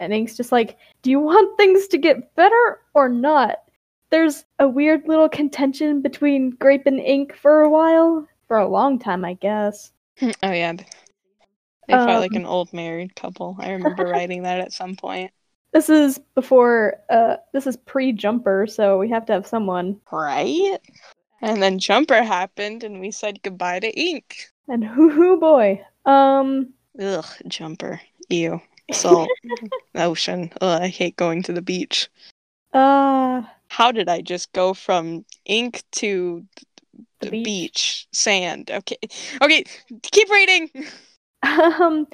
And 0.00 0.12
Ink's 0.12 0.36
just 0.36 0.50
like, 0.50 0.76
Do 1.02 1.10
you 1.10 1.20
want 1.20 1.56
things 1.56 1.86
to 1.88 1.96
get 1.96 2.34
better 2.34 2.80
or 2.92 3.08
not? 3.08 3.58
There's 4.10 4.44
a 4.58 4.68
weird 4.68 5.06
little 5.06 5.28
contention 5.28 6.02
between 6.02 6.50
Grape 6.50 6.86
and 6.86 6.98
Ink 6.98 7.34
for 7.34 7.62
a 7.62 7.70
while. 7.70 8.28
For 8.48 8.58
a 8.58 8.68
long 8.68 8.98
time, 8.98 9.24
I 9.24 9.34
guess. 9.34 9.92
oh 10.22 10.32
yeah. 10.42 10.74
They 10.74 11.94
felt 11.94 12.20
like 12.20 12.32
Um, 12.32 12.38
an 12.38 12.46
old 12.46 12.72
married 12.72 13.14
couple. 13.14 13.56
I 13.60 13.70
remember 13.70 14.04
writing 14.10 14.42
that 14.42 14.58
at 14.58 14.72
some 14.72 14.96
point. 14.96 15.30
This 15.72 15.88
is 15.88 16.20
before, 16.34 16.94
uh, 17.10 17.36
this 17.52 17.66
is 17.66 17.76
pre 17.76 18.12
Jumper, 18.12 18.66
so 18.66 18.98
we 18.98 19.08
have 19.10 19.24
to 19.26 19.32
have 19.32 19.46
someone. 19.46 20.00
Right? 20.12 20.78
And 21.42 21.62
then 21.62 21.78
Jumper 21.78 22.22
happened 22.22 22.84
and 22.84 23.00
we 23.00 23.10
said 23.10 23.42
goodbye 23.42 23.80
to 23.80 23.88
Ink. 23.98 24.50
And 24.68 24.84
hoo 24.84 25.10
hoo 25.10 25.38
boy. 25.38 25.80
Um, 26.06 26.72
Ugh, 27.00 27.26
Jumper. 27.48 28.00
Ew. 28.30 28.60
Salt. 28.92 29.28
Ocean. 29.94 30.50
Ugh, 30.60 30.82
I 30.82 30.88
hate 30.88 31.16
going 31.16 31.42
to 31.44 31.52
the 31.52 31.62
beach. 31.62 32.08
uh, 32.72 33.42
How 33.68 33.92
did 33.92 34.08
I 34.08 34.20
just 34.20 34.52
go 34.52 34.74
from 34.74 35.24
ink 35.46 35.82
to 35.92 36.44
The 37.20 37.30
beach. 37.30 37.44
beach. 37.44 38.08
sand? 38.12 38.70
Okay. 38.70 38.96
Okay, 39.42 39.64
keep 40.02 40.30
reading. 40.30 40.70
um, 41.42 42.06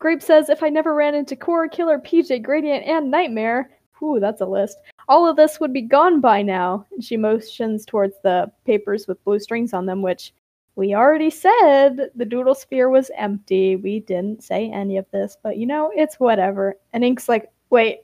Grape 0.00 0.22
says, 0.22 0.48
if 0.48 0.62
I 0.62 0.68
never 0.68 0.94
ran 0.94 1.14
into 1.14 1.34
Core, 1.36 1.68
Killer, 1.68 1.98
PJ, 1.98 2.42
Gradient, 2.42 2.84
and 2.86 3.10
Nightmare, 3.10 3.70
whew, 3.98 4.20
that's 4.20 4.40
a 4.40 4.46
list, 4.46 4.76
all 5.08 5.28
of 5.28 5.36
this 5.36 5.58
would 5.58 5.72
be 5.72 5.82
gone 5.82 6.20
by 6.20 6.42
now. 6.42 6.86
And 6.92 7.02
she 7.02 7.16
motions 7.16 7.86
towards 7.86 8.14
the 8.22 8.50
papers 8.66 9.06
with 9.06 9.22
blue 9.24 9.38
strings 9.38 9.72
on 9.72 9.86
them, 9.86 10.02
which 10.02 10.32
we 10.76 10.94
already 10.94 11.30
said 11.30 12.10
the 12.14 12.24
doodle 12.24 12.54
sphere 12.54 12.88
was 12.88 13.10
empty. 13.16 13.76
We 13.76 14.00
didn't 14.00 14.44
say 14.44 14.70
any 14.70 14.96
of 14.96 15.06
this, 15.10 15.36
but 15.42 15.56
you 15.56 15.66
know, 15.66 15.90
it's 15.94 16.20
whatever. 16.20 16.76
And 16.92 17.02
Ink's 17.02 17.28
like, 17.28 17.50
wait, 17.70 18.00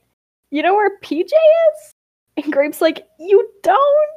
you 0.49 0.61
know 0.61 0.73
where 0.73 0.99
PJ 0.99 1.25
is? 1.25 1.93
And 2.37 2.51
Grape's 2.51 2.81
like, 2.81 3.07
you 3.17 3.49
don't? 3.63 4.09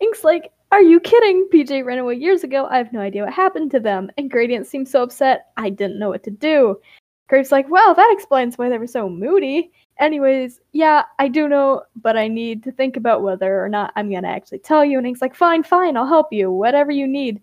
Ink's 0.00 0.24
like, 0.24 0.50
are 0.72 0.82
you 0.82 0.98
kidding? 0.98 1.48
PJ 1.52 1.84
ran 1.84 1.98
away 1.98 2.14
years 2.14 2.42
ago. 2.42 2.66
I 2.68 2.78
have 2.78 2.92
no 2.92 3.00
idea 3.00 3.24
what 3.24 3.32
happened 3.32 3.70
to 3.72 3.80
them. 3.80 4.10
And 4.16 4.30
Gradient 4.30 4.66
seems 4.66 4.90
so 4.90 5.02
upset, 5.02 5.52
I 5.56 5.70
didn't 5.70 5.98
know 5.98 6.08
what 6.08 6.24
to 6.24 6.30
do. 6.30 6.80
Grape's 7.28 7.52
like, 7.52 7.68
well, 7.70 7.94
that 7.94 8.10
explains 8.12 8.58
why 8.58 8.68
they 8.68 8.78
were 8.78 8.86
so 8.86 9.08
moody. 9.08 9.70
Anyways, 9.98 10.60
yeah, 10.72 11.04
I 11.18 11.28
do 11.28 11.48
know, 11.48 11.82
but 11.96 12.16
I 12.16 12.28
need 12.28 12.62
to 12.64 12.72
think 12.72 12.96
about 12.96 13.22
whether 13.22 13.62
or 13.62 13.68
not 13.68 13.92
I'm 13.96 14.10
gonna 14.10 14.28
actually 14.28 14.58
tell 14.58 14.84
you. 14.84 14.98
And 14.98 15.06
Ink's 15.06 15.22
like, 15.22 15.34
fine, 15.34 15.62
fine, 15.62 15.96
I'll 15.96 16.06
help 16.06 16.32
you, 16.32 16.50
whatever 16.50 16.90
you 16.90 17.06
need. 17.06 17.40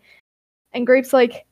And 0.73 0.85
Grape's 0.85 1.13
like, 1.13 1.45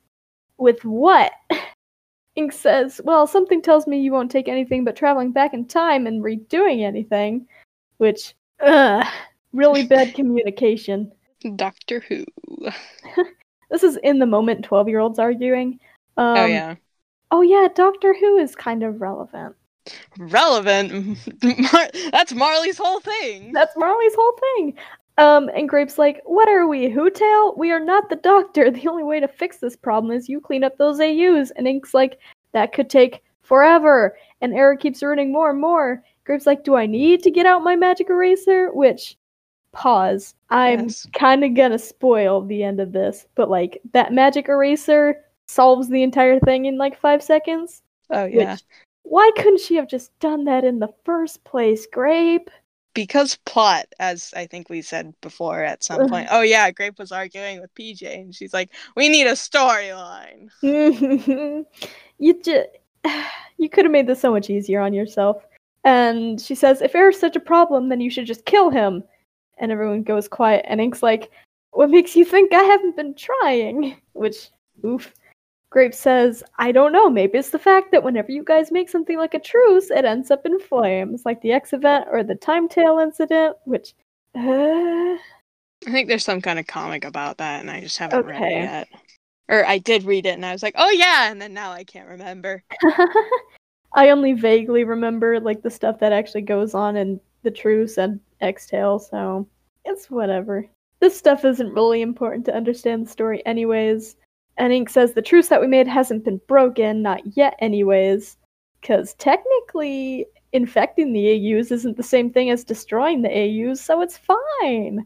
with 0.58 0.84
what? 0.84 1.32
Ink 2.36 2.52
says, 2.52 3.02
well, 3.04 3.26
something 3.26 3.62
tells 3.62 3.88
me 3.88 4.00
you 4.00 4.12
won't 4.12 4.32
take 4.32 4.48
anything 4.48 4.84
but 4.84 4.96
traveling 4.96 5.32
back 5.32 5.54
in 5.54 5.66
time 5.66 6.06
and 6.06 6.24
redoing 6.24 6.84
anything. 6.84 7.48
Which, 7.98 8.36
ugh, 8.60 9.08
really 9.54 9.84
bad 9.88 10.14
communication. 10.14 11.12
Doctor 11.56 12.00
Who. 12.02 12.26
This 13.70 13.84
is 13.84 13.98
in 13.98 14.20
the 14.20 14.26
moment 14.26 14.64
12 14.64 14.88
year 14.88 15.00
olds 15.00 15.20
arguing. 15.20 15.80
Um, 16.16 16.38
oh 16.38 16.46
yeah. 16.46 16.76
Oh, 17.30 17.42
yeah, 17.42 17.68
Doctor 17.74 18.16
Who 18.18 18.38
is 18.38 18.56
kind 18.56 18.84
of 18.84 19.02
relevant. 19.02 19.56
Relevant. 20.18 21.18
Mar- 21.44 21.90
that's 22.12 22.34
Marley's 22.34 22.78
whole 22.78 23.00
thing. 23.00 23.52
That's 23.54 23.76
Marley's 23.78 24.16
whole 24.16 24.38
thing. 24.56 24.78
Um, 25.18 25.50
and 25.56 25.68
Grape's 25.68 25.98
like, 25.98 26.22
What 26.26 26.48
are 26.50 26.68
we, 26.68 26.90
Who 26.90 27.10
Tail? 27.10 27.56
We 27.58 27.72
are 27.72 27.80
not 27.80 28.10
the 28.10 28.16
doctor. 28.18 28.70
The 28.72 28.88
only 28.88 29.04
way 29.04 29.20
to 29.20 29.28
fix 29.28 29.58
this 29.58 29.76
problem 29.76 30.12
is 30.16 30.30
you 30.30 30.40
clean 30.40 30.64
up 30.64 30.78
those 30.78 31.00
AUs. 31.00 31.52
And 31.52 31.68
Ink's 31.68 31.94
like, 31.94 32.20
That 32.54 32.74
could 32.74 32.90
take 32.90 33.24
forever. 33.42 34.18
And 34.42 34.54
Error 34.54 34.76
keeps 34.78 35.02
ruining 35.02 35.32
more 35.32 35.50
and 35.50 35.60
more. 35.60 36.04
Grape's 36.26 36.46
like, 36.46 36.64
Do 36.64 36.76
I 36.76 36.86
need 36.86 37.24
to 37.24 37.32
get 37.32 37.46
out 37.46 37.64
my 37.64 37.76
magic 37.76 38.10
eraser? 38.10 38.72
Which, 38.74 39.18
pause. 39.72 40.36
I'm 40.50 40.84
Yes. 40.84 41.08
kind 41.14 41.44
of 41.44 41.56
gonna 41.56 41.80
spoil 41.80 42.42
the 42.42 42.64
end 42.64 42.80
of 42.80 42.92
this, 42.92 43.26
but 43.36 43.50
like, 43.50 43.82
that 43.94 44.14
magic 44.14 44.50
eraser 44.50 45.24
solves 45.48 45.88
the 45.90 46.04
entire 46.04 46.40
thing 46.42 46.66
in 46.66 46.78
like 46.78 47.00
five 47.00 47.24
seconds. 47.24 47.82
Oh 48.10 48.26
yeah. 48.26 48.58
Why 49.10 49.32
couldn't 49.36 49.62
she 49.62 49.76
have 49.76 49.88
just 49.88 50.18
done 50.20 50.46
that 50.46 50.64
in 50.64 50.80
the 50.80 50.94
first 51.06 51.44
place, 51.44 51.88
Grape? 51.92 52.50
because 52.94 53.38
plot, 53.46 53.86
as 54.00 54.34
I 54.36 54.48
think 54.48 54.72
we 54.72 54.82
said 54.82 55.14
before 55.22 55.64
at 55.64 55.84
some 55.84 56.10
point. 56.10 56.30
Oh 56.32 56.42
yeah, 56.42 56.72
Grape 56.72 56.98
was 56.98 57.12
arguing 57.12 57.62
with 57.62 57.72
PJ, 57.76 58.02
and 58.02 58.34
she's 58.34 58.56
like, 58.56 58.72
"We 58.96 59.08
need 59.08 59.28
a 59.28 59.34
storyline." 59.34 60.50
you 62.18 62.42
just 62.42 62.70
you 63.58 63.70
could 63.70 63.86
have 63.86 63.92
made 63.92 64.08
this 64.08 64.20
so 64.20 64.32
much 64.32 64.50
easier 64.50 64.82
on 64.82 64.94
yourself. 64.94 65.46
And 65.84 66.42
she 66.42 66.56
says, 66.56 66.82
if 66.82 66.96
Error's 66.96 67.20
such 67.20 67.36
a 67.36 67.42
problem, 67.42 67.90
then 67.90 68.02
you 68.02 68.10
should 68.10 68.26
just 68.26 68.46
kill 68.46 68.70
him. 68.70 69.04
And 69.58 69.72
everyone 69.72 70.04
goes 70.04 70.28
quiet. 70.28 70.66
And 70.68 70.82
Ink's 70.82 71.02
like, 71.02 71.32
what 71.72 71.90
makes 71.90 72.16
you 72.16 72.26
think 72.26 72.54
I 72.54 72.64
haven't 72.64 72.96
been 72.96 73.16
trying? 73.16 73.96
Which, 74.14 74.50
oof. 74.86 75.14
Grape 75.70 75.94
says, 75.94 76.44
I 76.58 76.72
don't 76.72 76.94
know, 76.94 77.10
maybe 77.10 77.38
it's 77.38 77.50
the 77.50 77.60
fact 77.60 77.92
that 77.92 78.04
whenever 78.04 78.32
you 78.32 78.44
guys 78.44 78.72
make 78.72 78.90
something 78.90 79.18
like 79.18 79.34
a 79.34 79.40
truce, 79.40 79.92
it 79.92 80.06
ends 80.06 80.32
up 80.32 80.46
in 80.46 80.60
flames, 80.60 81.24
like 81.26 81.42
the 81.42 81.52
X 81.52 81.74
event 81.74 82.08
or 82.12 82.24
the 82.24 82.36
Time 82.36 82.70
Tail 82.70 83.00
incident, 83.00 83.58
which. 83.66 83.94
Uh... 84.36 85.18
I 85.86 85.92
think 85.92 86.08
there's 86.08 86.26
some 86.26 86.42
kind 86.42 86.58
of 86.58 86.66
comic 86.68 87.06
about 87.06 87.38
that, 87.38 87.60
and 87.62 87.70
I 87.70 87.82
just 87.82 87.98
haven't 87.98 88.26
read 88.26 88.42
it 88.42 88.52
yet. 88.52 88.88
Or 89.50 89.66
I 89.66 89.78
did 89.78 90.04
read 90.04 90.26
it, 90.26 90.32
and 90.32 90.46
I 90.46 90.52
was 90.52 90.64
like, 90.64 90.76
oh 90.78 90.90
yeah, 90.90 91.30
and 91.30 91.42
then 91.42 91.54
now 91.54 91.72
I 91.72 91.84
can't 91.84 92.10
remember. 92.10 92.64
I 93.94 94.10
only 94.10 94.34
vaguely 94.34 94.84
remember 94.84 95.40
like 95.40 95.62
the 95.62 95.70
stuff 95.70 96.00
that 96.00 96.14
actually 96.14 96.42
goes 96.42 96.74
on 96.74 96.96
in 96.96 97.20
the 97.44 97.52
truce 97.52 97.98
and 97.98 98.20
X-Tale, 98.42 99.00
so 99.00 99.48
it's 99.86 100.10
whatever. 100.10 100.68
This 101.00 101.18
stuff 101.18 101.46
isn't 101.46 101.74
really 101.74 102.02
important 102.02 102.46
to 102.46 102.56
understand 102.56 103.06
the 103.06 103.12
story 103.12 103.46
anyways. 103.46 104.16
And 104.58 104.74
Ink 104.74 104.90
says 104.90 105.14
the 105.14 105.22
truce 105.22 105.50
that 105.50 105.62
we 105.62 105.68
made 105.68 105.88
hasn't 105.88 106.26
been 106.26 106.42
broken, 106.48 107.02
not 107.02 107.38
yet 107.38 107.56
anyways. 107.60 108.38
Cause 108.84 109.16
technically 109.16 110.26
infecting 110.54 111.14
the 111.14 111.58
AUs 111.58 111.72
isn't 111.72 111.98
the 111.98 112.04
same 112.04 112.32
thing 112.32 112.50
as 112.50 112.64
destroying 112.64 113.22
the 113.22 113.30
AUs, 113.30 113.82
so 113.82 114.02
it's 114.02 114.18
fine. 114.18 115.06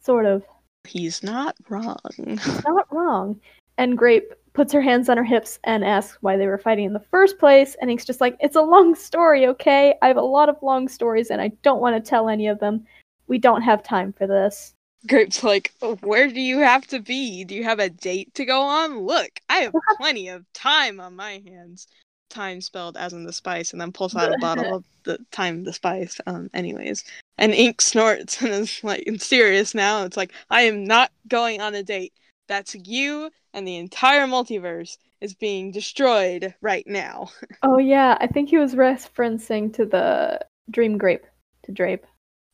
Sort 0.00 0.26
of. 0.26 0.42
He's 0.84 1.22
not 1.22 1.56
wrong. 1.68 1.98
It's 2.18 2.64
not 2.64 2.92
wrong. 2.92 3.40
And 3.78 3.96
Grape 3.96 4.32
puts 4.52 4.72
her 4.72 4.80
hands 4.80 5.08
on 5.08 5.16
her 5.16 5.24
hips 5.24 5.58
and 5.64 5.84
asks 5.84 6.18
why 6.20 6.36
they 6.36 6.46
were 6.46 6.58
fighting 6.58 6.84
in 6.86 6.92
the 6.92 7.00
first 7.00 7.38
place. 7.38 7.76
And 7.80 7.90
Ink's 7.90 8.04
just 8.04 8.20
like, 8.20 8.36
it's 8.40 8.56
a 8.56 8.62
long 8.62 8.94
story, 8.94 9.46
okay? 9.46 9.94
I 10.02 10.08
have 10.08 10.16
a 10.16 10.22
lot 10.22 10.48
of 10.48 10.62
long 10.62 10.88
stories 10.88 11.30
and 11.30 11.40
I 11.40 11.48
don't 11.62 11.80
want 11.80 12.02
to 12.02 12.08
tell 12.08 12.28
any 12.28 12.48
of 12.48 12.58
them. 12.58 12.84
We 13.26 13.38
don't 13.38 13.62
have 13.62 13.82
time 13.82 14.12
for 14.12 14.26
this. 14.26 14.74
Grape's 15.08 15.42
like, 15.42 15.72
"Oh, 15.82 15.96
where 15.96 16.28
do 16.28 16.40
you 16.40 16.58
have 16.58 16.86
to 16.88 17.00
be? 17.00 17.44
Do 17.44 17.54
you 17.54 17.64
have 17.64 17.78
a 17.78 17.90
date 17.90 18.34
to 18.34 18.44
go 18.44 18.60
on? 18.62 19.00
Look, 19.00 19.30
I 19.48 19.58
have 19.58 19.74
plenty 19.98 20.28
of 20.28 20.50
time 20.52 21.00
on 21.00 21.16
my 21.16 21.42
hands. 21.46 21.86
Time 22.28 22.60
spelled 22.60 22.96
as 22.96 23.12
in 23.12 23.24
the 23.24 23.32
spice, 23.32 23.72
and 23.72 23.80
then 23.80 23.92
pulls 23.92 24.14
out 24.14 24.32
a 24.32 24.38
bottle 24.40 24.74
of 24.74 24.84
the 25.04 25.18
time 25.30 25.64
the 25.64 25.72
spice. 25.72 26.20
Um, 26.26 26.50
anyways, 26.54 27.04
and 27.38 27.52
Ink 27.52 27.80
snorts 27.80 28.40
and 28.42 28.50
is 28.50 28.82
like 28.84 29.08
serious 29.18 29.74
now. 29.74 30.04
It's 30.04 30.16
like, 30.16 30.32
I 30.50 30.62
am 30.62 30.84
not 30.84 31.10
going 31.28 31.60
on 31.60 31.74
a 31.74 31.82
date. 31.82 32.12
That's 32.46 32.74
you 32.74 33.30
and 33.54 33.66
the 33.66 33.76
entire 33.76 34.26
multiverse 34.26 34.98
is 35.20 35.34
being 35.34 35.70
destroyed 35.70 36.54
right 36.60 36.86
now. 36.86 37.30
Oh, 37.62 37.78
yeah, 37.78 38.16
I 38.20 38.26
think 38.26 38.48
he 38.48 38.58
was 38.58 38.74
referencing 38.74 39.72
to 39.74 39.86
the 39.86 40.40
Dream 40.70 40.98
Grape, 40.98 41.26
to 41.64 41.72
Drape. 41.72 42.06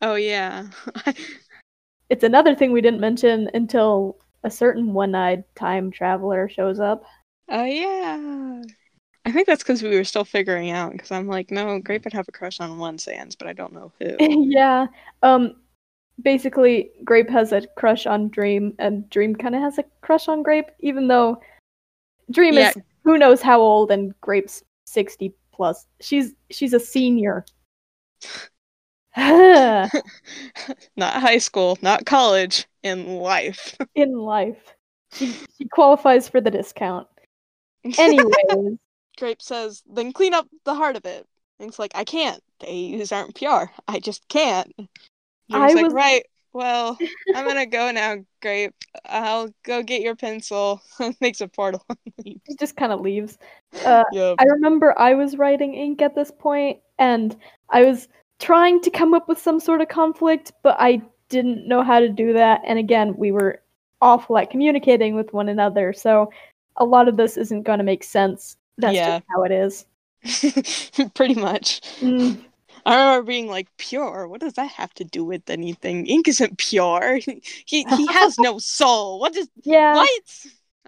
Oh 0.02 0.14
yeah. 0.14 0.66
It's 2.08 2.24
another 2.24 2.54
thing 2.54 2.72
we 2.72 2.80
didn't 2.80 3.00
mention 3.00 3.50
until 3.54 4.16
a 4.44 4.50
certain 4.50 4.92
one 4.92 5.14
eyed 5.14 5.44
time 5.54 5.90
traveler 5.90 6.48
shows 6.48 6.78
up. 6.78 7.04
Oh 7.48 7.64
yeah. 7.64 8.62
I 9.24 9.32
think 9.32 9.46
that's 9.48 9.62
because 9.62 9.82
we 9.82 9.96
were 9.96 10.04
still 10.04 10.24
figuring 10.24 10.70
out. 10.70 10.92
Because 10.92 11.10
I'm 11.10 11.26
like, 11.26 11.50
no, 11.50 11.80
Grape 11.80 12.04
would 12.04 12.12
have 12.12 12.28
a 12.28 12.32
crush 12.32 12.60
on 12.60 12.78
one 12.78 12.98
Sans, 12.98 13.34
but 13.34 13.48
I 13.48 13.52
don't 13.52 13.72
know 13.72 13.92
who. 13.98 14.16
yeah. 14.50 14.86
Um 15.22 15.56
basically 16.22 16.90
Grape 17.04 17.28
has 17.28 17.52
a 17.52 17.66
crush 17.76 18.06
on 18.06 18.28
Dream 18.28 18.74
and 18.78 19.08
Dream 19.10 19.34
kind 19.34 19.54
of 19.54 19.60
has 19.62 19.78
a 19.78 19.84
crush 20.00 20.28
on 20.28 20.42
Grape 20.42 20.70
even 20.80 21.08
though 21.08 21.40
Dream 22.30 22.54
Yeah. 22.54 22.70
is 22.70 22.76
who 23.04 23.18
knows 23.18 23.42
how 23.42 23.60
old 23.60 23.90
and 23.90 24.14
Grape's 24.20 24.62
60 24.86 25.34
plus. 25.52 25.86
She's 26.00 26.34
she's 26.50 26.72
a 26.72 26.80
senior. 26.80 27.44
not 30.96 31.14
high 31.14 31.38
school, 31.38 31.78
not 31.80 32.04
college, 32.04 32.66
in 32.82 33.16
life. 33.16 33.76
In 33.94 34.12
life. 34.12 34.74
She 35.12 35.32
she 35.56 35.64
qualifies 35.70 36.28
for 36.28 36.40
the 36.40 36.50
discount. 36.50 37.06
Anyways, 37.98 38.78
Grape 39.18 39.40
says, 39.40 39.82
then 39.90 40.12
clean 40.12 40.34
up 40.34 40.46
the 40.64 40.74
heart 40.74 40.96
of 40.96 41.06
it. 41.06 41.26
And 41.58 41.68
it's 41.68 41.78
like, 41.78 41.92
I 41.94 42.04
can't. 42.04 42.42
The 42.60 43.00
AUs 43.00 43.12
aren't 43.12 43.34
pure. 43.34 43.70
I 43.88 44.00
just 44.00 44.28
can't. 44.28 44.72
I 44.78 44.84
Dream's 45.50 45.74
like, 45.74 45.84
was- 45.84 45.94
right. 45.94 46.22
Well, 46.52 46.96
I'm 47.34 47.46
gonna 47.46 47.66
go 47.66 47.90
now, 47.90 48.16
Grape. 48.40 48.74
I'll 49.04 49.50
go 49.62 49.82
get 49.82 50.00
your 50.00 50.16
pencil. 50.16 50.80
Makes 51.20 51.42
a 51.42 51.48
portal. 51.48 51.84
he 52.24 52.40
just 52.58 52.76
kind 52.76 52.92
of 52.92 53.00
leaves. 53.02 53.36
Uh 53.84 54.04
Yup. 54.12 54.36
I 54.38 54.44
remember 54.44 54.98
I 54.98 55.12
was 55.14 55.36
writing 55.36 55.74
ink 55.74 56.00
at 56.00 56.14
this 56.14 56.30
point, 56.30 56.78
and 56.98 57.36
I 57.68 57.84
was 57.84 58.08
trying 58.38 58.80
to 58.82 58.90
come 58.90 59.14
up 59.14 59.28
with 59.28 59.38
some 59.40 59.60
sort 59.60 59.80
of 59.80 59.88
conflict, 59.88 60.52
but 60.62 60.76
I 60.78 61.02
didn't 61.28 61.66
know 61.68 61.82
how 61.82 62.00
to 62.00 62.08
do 62.08 62.32
that. 62.34 62.62
And 62.66 62.78
again, 62.78 63.16
we 63.16 63.32
were 63.32 63.62
awful 64.00 64.38
at 64.38 64.50
communicating 64.50 65.14
with 65.14 65.32
one 65.32 65.48
another, 65.48 65.92
so 65.92 66.30
a 66.76 66.84
lot 66.84 67.08
of 67.08 67.16
this 67.16 67.36
isn't 67.36 67.62
going 67.62 67.78
to 67.78 67.84
make 67.84 68.04
sense. 68.04 68.56
That's 68.78 68.94
Yeah. 68.96 69.06
just 69.06 69.22
how 69.28 69.42
it 69.44 69.52
is. 69.52 69.86
Pretty 71.14 71.34
much. 71.34 71.80
Mm, 72.00 72.44
I 72.84 72.96
remember 72.96 73.26
being 73.26 73.48
like, 73.48 73.68
pure? 73.78 74.28
What 74.28 74.40
does 74.40 74.54
that 74.54 74.70
have 74.72 74.94
to 74.94 75.04
do 75.04 75.24
with 75.24 75.48
anything? 75.50 76.06
Ink 76.06 76.28
isn't 76.28 76.58
pure. 76.58 77.16
he 77.66 77.84
he 77.84 78.06
has 78.06 78.38
no 78.38 78.58
soul. 78.58 79.18
What 79.20 79.32
does 79.32 79.48
yeah, 79.64 79.94
what? 79.94 80.10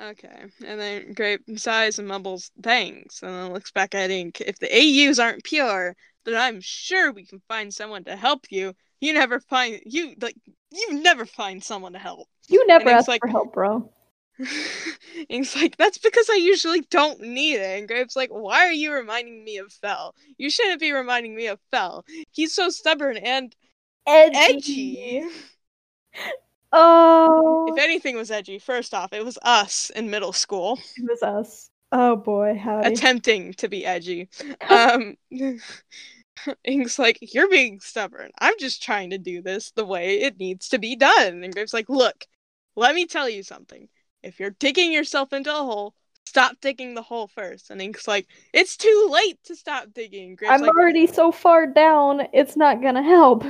Okay. 0.00 0.44
And 0.64 0.80
then 0.80 1.12
Grape 1.12 1.42
sighs 1.56 1.98
and 1.98 2.06
mumbles, 2.06 2.50
thanks, 2.62 3.22
and 3.22 3.32
then 3.34 3.52
looks 3.52 3.72
back 3.72 3.94
at 3.94 4.10
Ink. 4.10 4.40
If 4.40 4.58
the 4.58 4.68
AUs 4.72 5.18
aren't 5.18 5.44
pure, 5.44 5.96
then 6.24 6.36
I'm 6.36 6.60
sure 6.60 7.12
we 7.12 7.26
can 7.26 7.40
find 7.48 7.72
someone 7.72 8.04
to 8.04 8.16
help 8.16 8.46
you. 8.50 8.74
You 9.00 9.12
never 9.12 9.40
find 9.40 9.80
you 9.84 10.14
like 10.20 10.36
you 10.70 11.00
never 11.02 11.24
find 11.24 11.62
someone 11.62 11.92
to 11.94 11.98
help. 11.98 12.28
you 12.48 12.66
never 12.66 12.88
ask 12.90 13.08
like- 13.08 13.20
for 13.20 13.28
help, 13.28 13.52
bro. 13.54 13.92
Ink's 15.28 15.56
like, 15.56 15.76
that's 15.76 15.98
because 15.98 16.28
I 16.30 16.36
usually 16.36 16.82
don't 16.82 17.20
need 17.20 17.56
it. 17.56 17.78
And 17.78 17.88
Grape's 17.88 18.14
like, 18.14 18.30
why 18.30 18.66
are 18.66 18.72
you 18.72 18.92
reminding 18.92 19.42
me 19.42 19.58
of 19.58 19.72
Fell? 19.72 20.14
You 20.36 20.48
shouldn't 20.48 20.78
be 20.78 20.92
reminding 20.92 21.34
me 21.34 21.48
of 21.48 21.58
Fell. 21.72 22.04
He's 22.30 22.54
so 22.54 22.68
stubborn 22.70 23.16
and 23.16 23.54
edgy. 24.06 25.24
Oh, 26.72 27.66
If 27.66 27.78
anything 27.78 28.16
was 28.16 28.30
edgy, 28.30 28.58
first 28.58 28.94
off, 28.94 29.12
it 29.12 29.24
was 29.24 29.38
us 29.42 29.90
in 29.90 30.10
middle 30.10 30.32
school 30.32 30.78
it 30.96 31.04
was 31.08 31.22
us. 31.22 31.70
Oh 31.92 32.16
boy, 32.16 32.54
howdy. 32.62 32.92
attempting 32.92 33.54
to 33.54 33.68
be 33.68 33.86
edgy. 33.86 34.28
Um, 34.68 35.16
Ink's 36.64 36.98
like, 36.98 37.18
you're 37.34 37.48
being 37.48 37.80
stubborn. 37.80 38.30
I'm 38.38 38.54
just 38.58 38.82
trying 38.82 39.10
to 39.10 39.18
do 39.18 39.42
this 39.42 39.72
the 39.72 39.84
way 39.84 40.20
it 40.20 40.38
needs 40.38 40.68
to 40.70 40.78
be 40.78 40.96
done. 40.96 41.42
And 41.42 41.52
Grape's 41.52 41.74
like, 41.74 41.88
look, 41.88 42.24
let 42.76 42.94
me 42.94 43.06
tell 43.06 43.28
you 43.28 43.42
something. 43.42 43.88
If 44.22 44.38
you're 44.38 44.50
digging 44.50 44.92
yourself 44.92 45.32
into 45.32 45.50
a 45.50 45.54
hole, 45.64 45.94
stop 46.26 46.56
digging 46.60 46.94
the 46.94 47.02
hole 47.02 47.28
first. 47.28 47.70
And 47.70 47.80
Ink's 47.80 48.06
like, 48.06 48.28
it's 48.52 48.76
too 48.76 49.08
late 49.10 49.38
to 49.44 49.56
stop 49.56 49.86
digging. 49.94 50.36
Grape's 50.36 50.52
I'm 50.54 50.60
like, 50.60 50.70
already 50.70 51.06
so 51.06 51.32
far 51.32 51.66
down, 51.66 52.22
it's 52.32 52.56
not 52.56 52.82
gonna 52.82 53.02
help. 53.02 53.44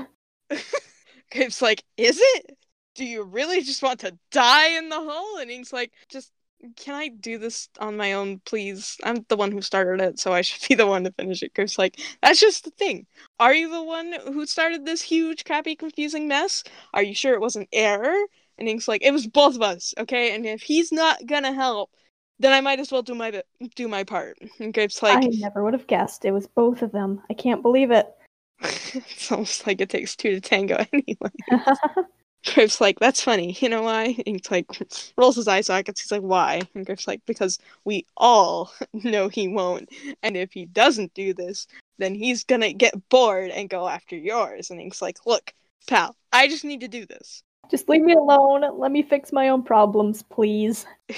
Grape's 1.33 1.61
like, 1.61 1.85
is 1.97 2.19
it? 2.21 2.57
Do 2.99 3.05
you 3.05 3.23
really 3.23 3.63
just 3.63 3.81
want 3.81 4.01
to 4.01 4.19
die 4.33 4.77
in 4.77 4.89
the 4.89 4.97
hole? 4.97 5.39
And 5.39 5.53
Ink's 5.53 5.73
like, 5.73 5.93
just 6.09 6.33
can 6.75 6.97
I 6.97 7.07
do 7.07 7.39
this 7.39 7.69
on 7.79 7.97
my 7.97 8.15
own, 8.15 8.41
please? 8.45 8.97
I'm 9.05 9.25
the 9.29 9.37
one 9.37 9.53
who 9.53 9.63
started 9.63 10.05
it, 10.05 10.19
so 10.19 10.33
I 10.33 10.41
should 10.41 10.69
be 10.69 10.75
the 10.75 10.85
one 10.89 11.05
to 11.05 11.13
finish 11.13 11.45
it. 11.45 11.55
Grape's 11.55 11.79
like, 11.79 12.01
that's 12.23 12.41
just 12.41 12.65
the 12.65 12.73
thing. 12.73 13.07
Are 13.39 13.55
you 13.55 13.71
the 13.71 13.85
one 13.85 14.15
who 14.27 14.45
started 14.47 14.85
this 14.85 15.01
huge, 15.01 15.45
crappy, 15.45 15.77
confusing 15.77 16.27
mess? 16.27 16.65
Are 16.93 17.03
you 17.05 17.15
sure 17.15 17.35
it 17.35 17.41
was 17.41 17.55
an 17.55 17.69
error? 17.73 18.17
And 18.59 18.69
Ink's 18.69 18.89
like, 18.89 19.05
it 19.05 19.13
was 19.13 19.29
both 19.29 19.55
of 19.55 19.63
us, 19.63 19.95
okay? 19.97 20.35
And 20.35 20.45
if 20.45 20.63
he's 20.63 20.91
not 20.91 21.25
gonna 21.25 21.53
help, 21.53 21.93
then 22.41 22.53
I 22.53 22.61
might 22.61 22.81
as 22.81 22.91
well 22.91 23.03
do 23.03 23.15
my 23.15 23.31
bit, 23.31 23.47
do 23.77 23.87
my 23.87 24.03
part. 24.03 24.39
And 24.59 24.75
Grape's 24.75 25.05
like, 25.05 25.19
I 25.19 25.29
never 25.35 25.63
would 25.63 25.75
have 25.75 25.87
guessed 25.87 26.25
it 26.25 26.33
was 26.33 26.49
both 26.49 26.83
of 26.83 26.91
them. 26.91 27.23
I 27.31 27.35
can't 27.35 27.63
believe 27.63 27.93
it. 27.93 28.13
it's 28.61 29.31
almost 29.31 29.69
like 29.69 29.81
it 29.81 29.89
takes 29.89 30.17
two 30.17 30.33
to 30.33 30.41
tango 30.41 30.85
anyway. 30.93 31.31
Griff's 32.55 32.81
like, 32.81 32.99
that's 32.99 33.23
funny. 33.23 33.57
You 33.61 33.69
know 33.69 33.83
why? 33.83 34.17
And 34.27 34.37
he's 34.37 34.51
like, 34.51 34.67
rolls 35.17 35.37
his 35.37 35.49
eye 35.49 35.61
sockets. 35.61 36.01
He's 36.01 36.13
like, 36.13 36.23
why? 36.23 36.63
And 36.75 36.87
Griff's 36.87 37.07
like, 37.07 37.21
because 37.27 37.59
we 37.85 38.07
all 38.17 38.73
know 38.93 39.29
he 39.29 39.49
won't. 39.49 39.89
And 40.23 40.37
if 40.37 40.53
he 40.53 40.67
doesn't 40.67 41.15
do 41.15 41.35
this, 41.35 41.67
then 41.99 42.15
he's 42.15 42.45
gonna 42.45 42.73
get 42.73 43.09
bored 43.09 43.51
and 43.51 43.69
go 43.69 43.89
after 43.89 44.17
yours. 44.17 44.71
And 44.71 44.81
he's 44.81 45.03
like, 45.03 45.19
look, 45.27 45.53
pal, 45.87 46.17
I 46.33 46.49
just 46.49 46.65
need 46.65 46.81
to 46.81 46.89
do 46.89 47.07
this. 47.07 47.43
Just 47.71 47.89
leave 47.89 48.03
me 48.03 48.15
alone. 48.15 48.65
Let 48.79 48.93
me 48.93 49.03
fix 49.03 49.33
my 49.33 49.51
own 49.51 49.63
problems, 49.63 50.23
please. 50.23 50.87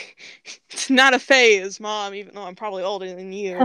It's 0.73 0.89
not 0.89 1.15
a 1.15 1.19
phase, 1.19 1.81
mom, 1.81 2.15
even 2.15 2.35
though 2.35 2.45
I'm 2.45 2.55
probably 2.55 2.83
older 2.83 3.13
than 3.15 3.33
you. 3.33 3.61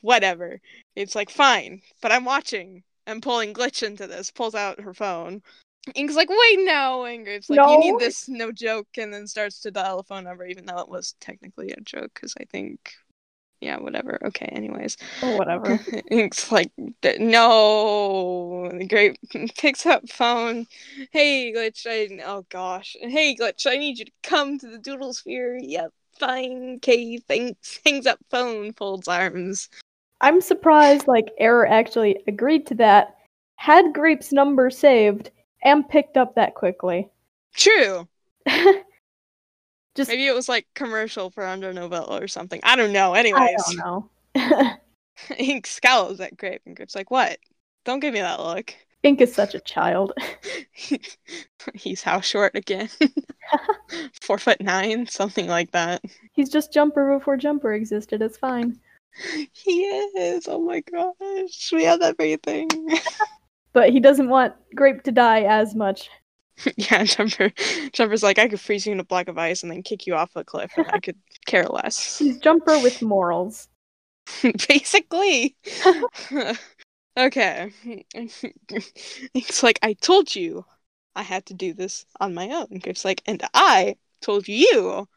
Whatever. 0.00 0.60
It's 0.96 1.14
like, 1.14 1.30
fine, 1.30 1.82
but 2.00 2.12
I'm 2.12 2.24
watching. 2.24 2.84
I'm 3.06 3.20
pulling 3.20 3.52
Glitch 3.52 3.82
into 3.82 4.06
this. 4.06 4.30
Pulls 4.30 4.54
out 4.54 4.80
her 4.80 4.94
phone. 4.94 5.42
Ink's 5.94 6.16
like, 6.16 6.28
wait, 6.28 6.58
no. 6.60 7.04
And 7.04 7.24
Grape's 7.24 7.48
like, 7.48 7.58
you 7.58 7.78
need 7.78 7.98
this, 7.98 8.28
no 8.28 8.52
joke. 8.52 8.88
And 8.96 9.12
then 9.12 9.26
starts 9.26 9.60
to 9.60 9.70
dial 9.70 9.98
a 9.98 10.02
phone 10.02 10.24
number, 10.24 10.44
even 10.44 10.66
though 10.66 10.78
it 10.78 10.88
was 10.88 11.14
technically 11.20 11.70
a 11.72 11.80
joke, 11.80 12.10
because 12.14 12.34
I 12.40 12.44
think, 12.44 12.94
yeah, 13.60 13.78
whatever. 13.78 14.18
Okay, 14.26 14.46
anyways. 14.46 14.96
or 15.22 15.36
whatever. 15.38 15.80
Ink's 16.10 16.52
like, 16.52 16.70
no. 17.18 18.64
And 18.66 18.88
Grape 18.88 19.16
picks 19.58 19.86
up 19.86 20.08
phone. 20.08 20.66
Hey, 21.12 21.52
Glitch, 21.52 21.86
I, 21.86 22.22
oh 22.24 22.44
gosh. 22.50 22.96
Hey, 23.00 23.34
Glitch, 23.34 23.66
I 23.66 23.76
need 23.76 23.98
you 23.98 24.04
to 24.04 24.12
come 24.22 24.58
to 24.58 24.68
the 24.68 24.78
Doodle 24.78 25.12
Sphere. 25.12 25.58
Yep. 25.60 25.92
fine. 26.18 26.80
Cave 26.80 27.22
thanks, 27.26 27.80
hangs 27.84 28.06
up 28.06 28.18
phone, 28.30 28.72
folds 28.74 29.08
arms. 29.08 29.68
I'm 30.20 30.40
surprised 30.40 31.06
like 31.06 31.28
Error 31.38 31.66
actually 31.66 32.22
agreed 32.26 32.66
to 32.66 32.74
that, 32.76 33.16
had 33.56 33.92
Grape's 33.92 34.32
number 34.32 34.70
saved, 34.70 35.30
and 35.62 35.88
picked 35.88 36.16
up 36.16 36.34
that 36.34 36.54
quickly. 36.54 37.08
True. 37.54 38.08
Just 39.94 40.10
Maybe 40.10 40.26
it 40.26 40.34
was 40.34 40.48
like 40.48 40.66
commercial 40.74 41.30
for 41.30 41.42
Undernovela 41.42 42.22
or 42.22 42.28
something. 42.28 42.60
I 42.62 42.76
don't 42.76 42.92
know. 42.92 43.14
Anyways, 43.14 43.42
I 43.42 43.74
don't 43.74 44.10
know. 44.36 44.72
Ink 45.38 45.66
scowls 45.66 46.20
at 46.20 46.36
Grape 46.36 46.62
and 46.66 46.76
Grape's 46.76 46.94
like, 46.94 47.10
"What? 47.10 47.38
Don't 47.84 47.98
give 47.98 48.14
me 48.14 48.20
that 48.20 48.38
look." 48.38 48.74
Ink 49.02 49.20
is 49.20 49.34
such 49.34 49.54
a 49.54 49.60
child. 49.60 50.12
He's 51.74 52.02
how 52.02 52.20
short 52.20 52.54
again? 52.54 52.88
Four 54.20 54.38
foot 54.38 54.60
nine, 54.60 55.06
something 55.06 55.46
like 55.46 55.70
that. 55.72 56.02
He's 56.32 56.50
just 56.50 56.72
Jumper 56.72 57.18
before 57.18 57.36
Jumper 57.36 57.72
existed. 57.72 58.22
It's 58.22 58.38
fine. 58.38 58.78
He 59.52 59.82
is. 59.82 60.46
Oh 60.48 60.60
my 60.60 60.80
gosh, 60.80 61.72
we 61.72 61.84
have 61.84 62.02
everything. 62.02 62.68
But 63.72 63.90
he 63.90 64.00
doesn't 64.00 64.28
want 64.28 64.54
Grape 64.74 65.02
to 65.04 65.12
die 65.12 65.42
as 65.42 65.74
much. 65.74 66.08
yeah, 66.76 67.04
Jumper. 67.04 67.52
Jumper's 67.92 68.22
like, 68.22 68.38
I 68.38 68.48
could 68.48 68.60
freeze 68.60 68.86
you 68.86 68.92
in 68.92 69.00
a 69.00 69.04
block 69.04 69.28
of 69.28 69.38
ice 69.38 69.62
and 69.62 69.70
then 69.70 69.82
kick 69.82 70.06
you 70.06 70.14
off 70.14 70.34
a 70.34 70.44
cliff, 70.44 70.72
and 70.76 70.86
I 70.90 70.98
could 70.98 71.16
care 71.46 71.66
less. 71.66 72.18
He's 72.18 72.38
Jumper 72.38 72.78
with 72.80 73.02
morals. 73.02 73.68
Basically. 74.68 75.56
okay. 77.18 77.72
It's 79.34 79.62
like, 79.62 79.78
I 79.82 79.94
told 79.94 80.34
you 80.34 80.64
I 81.14 81.22
had 81.22 81.46
to 81.46 81.54
do 81.54 81.72
this 81.72 82.04
on 82.20 82.34
my 82.34 82.50
own. 82.50 82.82
It's 82.84 83.04
like, 83.04 83.22
and 83.26 83.42
I 83.54 83.96
told 84.20 84.48
you 84.48 85.08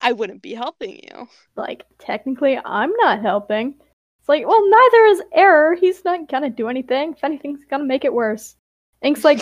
I 0.00 0.12
wouldn't 0.12 0.42
be 0.42 0.54
helping 0.54 0.96
you. 1.02 1.28
Like, 1.56 1.84
technically, 1.98 2.58
I'm 2.64 2.92
not 2.98 3.20
helping. 3.20 3.74
It's 4.20 4.28
like, 4.28 4.46
well, 4.46 4.68
neither 4.68 5.04
is 5.06 5.22
Error. 5.32 5.74
He's 5.74 6.04
not 6.04 6.28
gonna 6.28 6.50
do 6.50 6.68
anything. 6.68 7.12
If 7.12 7.24
anything, 7.24 7.56
he's 7.56 7.64
gonna 7.64 7.84
make 7.84 8.04
it 8.04 8.12
worse. 8.12 8.54
Ink's 9.02 9.24
like, 9.24 9.40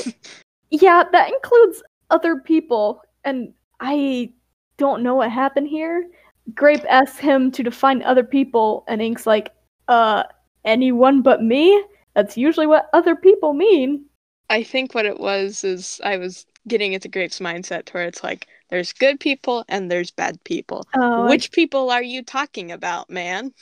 yeah, 0.71 1.05
that 1.13 1.29
includes 1.29 1.83
other 2.11 2.37
people, 2.37 3.03
and 3.25 3.53
I 3.81 4.33
don't 4.77 5.03
know 5.03 5.17
what 5.17 5.31
happened 5.31 5.69
here. 5.69 6.09
Grape 6.55 6.85
asks 6.89 7.19
him 7.19 7.51
to 7.53 7.63
define 7.63 8.03
other 8.03 8.25
people, 8.25 8.85
and 8.89 9.03
Ink's 9.03 9.27
like, 9.27 9.51
uh, 9.89 10.23
anyone 10.65 11.23
but 11.23 11.43
me? 11.43 11.85
That's 12.15 12.37
usually 12.37 12.67
what 12.67 12.89
other 12.93 13.17
people 13.17 13.53
mean. 13.53 14.05
I 14.51 14.63
think 14.63 14.95
what 14.95 15.05
it 15.05 15.21
was 15.21 15.63
is 15.63 16.01
I 16.03 16.17
was 16.17 16.47
getting 16.67 16.93
into 16.93 17.09
Grape's 17.09 17.39
mindset 17.39 17.85
to 17.87 17.93
where 17.93 18.07
it's 18.07 18.25
like, 18.25 18.47
there's 18.71 18.93
good 18.93 19.21
people 19.21 19.65
and 19.69 19.91
there's 19.91 20.11
bad 20.11 20.43
people. 20.45 20.87
Uh, 20.95 21.27
Which 21.27 21.53
people 21.53 21.91
are 21.91 22.03
you 22.03 22.23
talking 22.23 22.73
about, 22.73 23.11
man? 23.11 23.53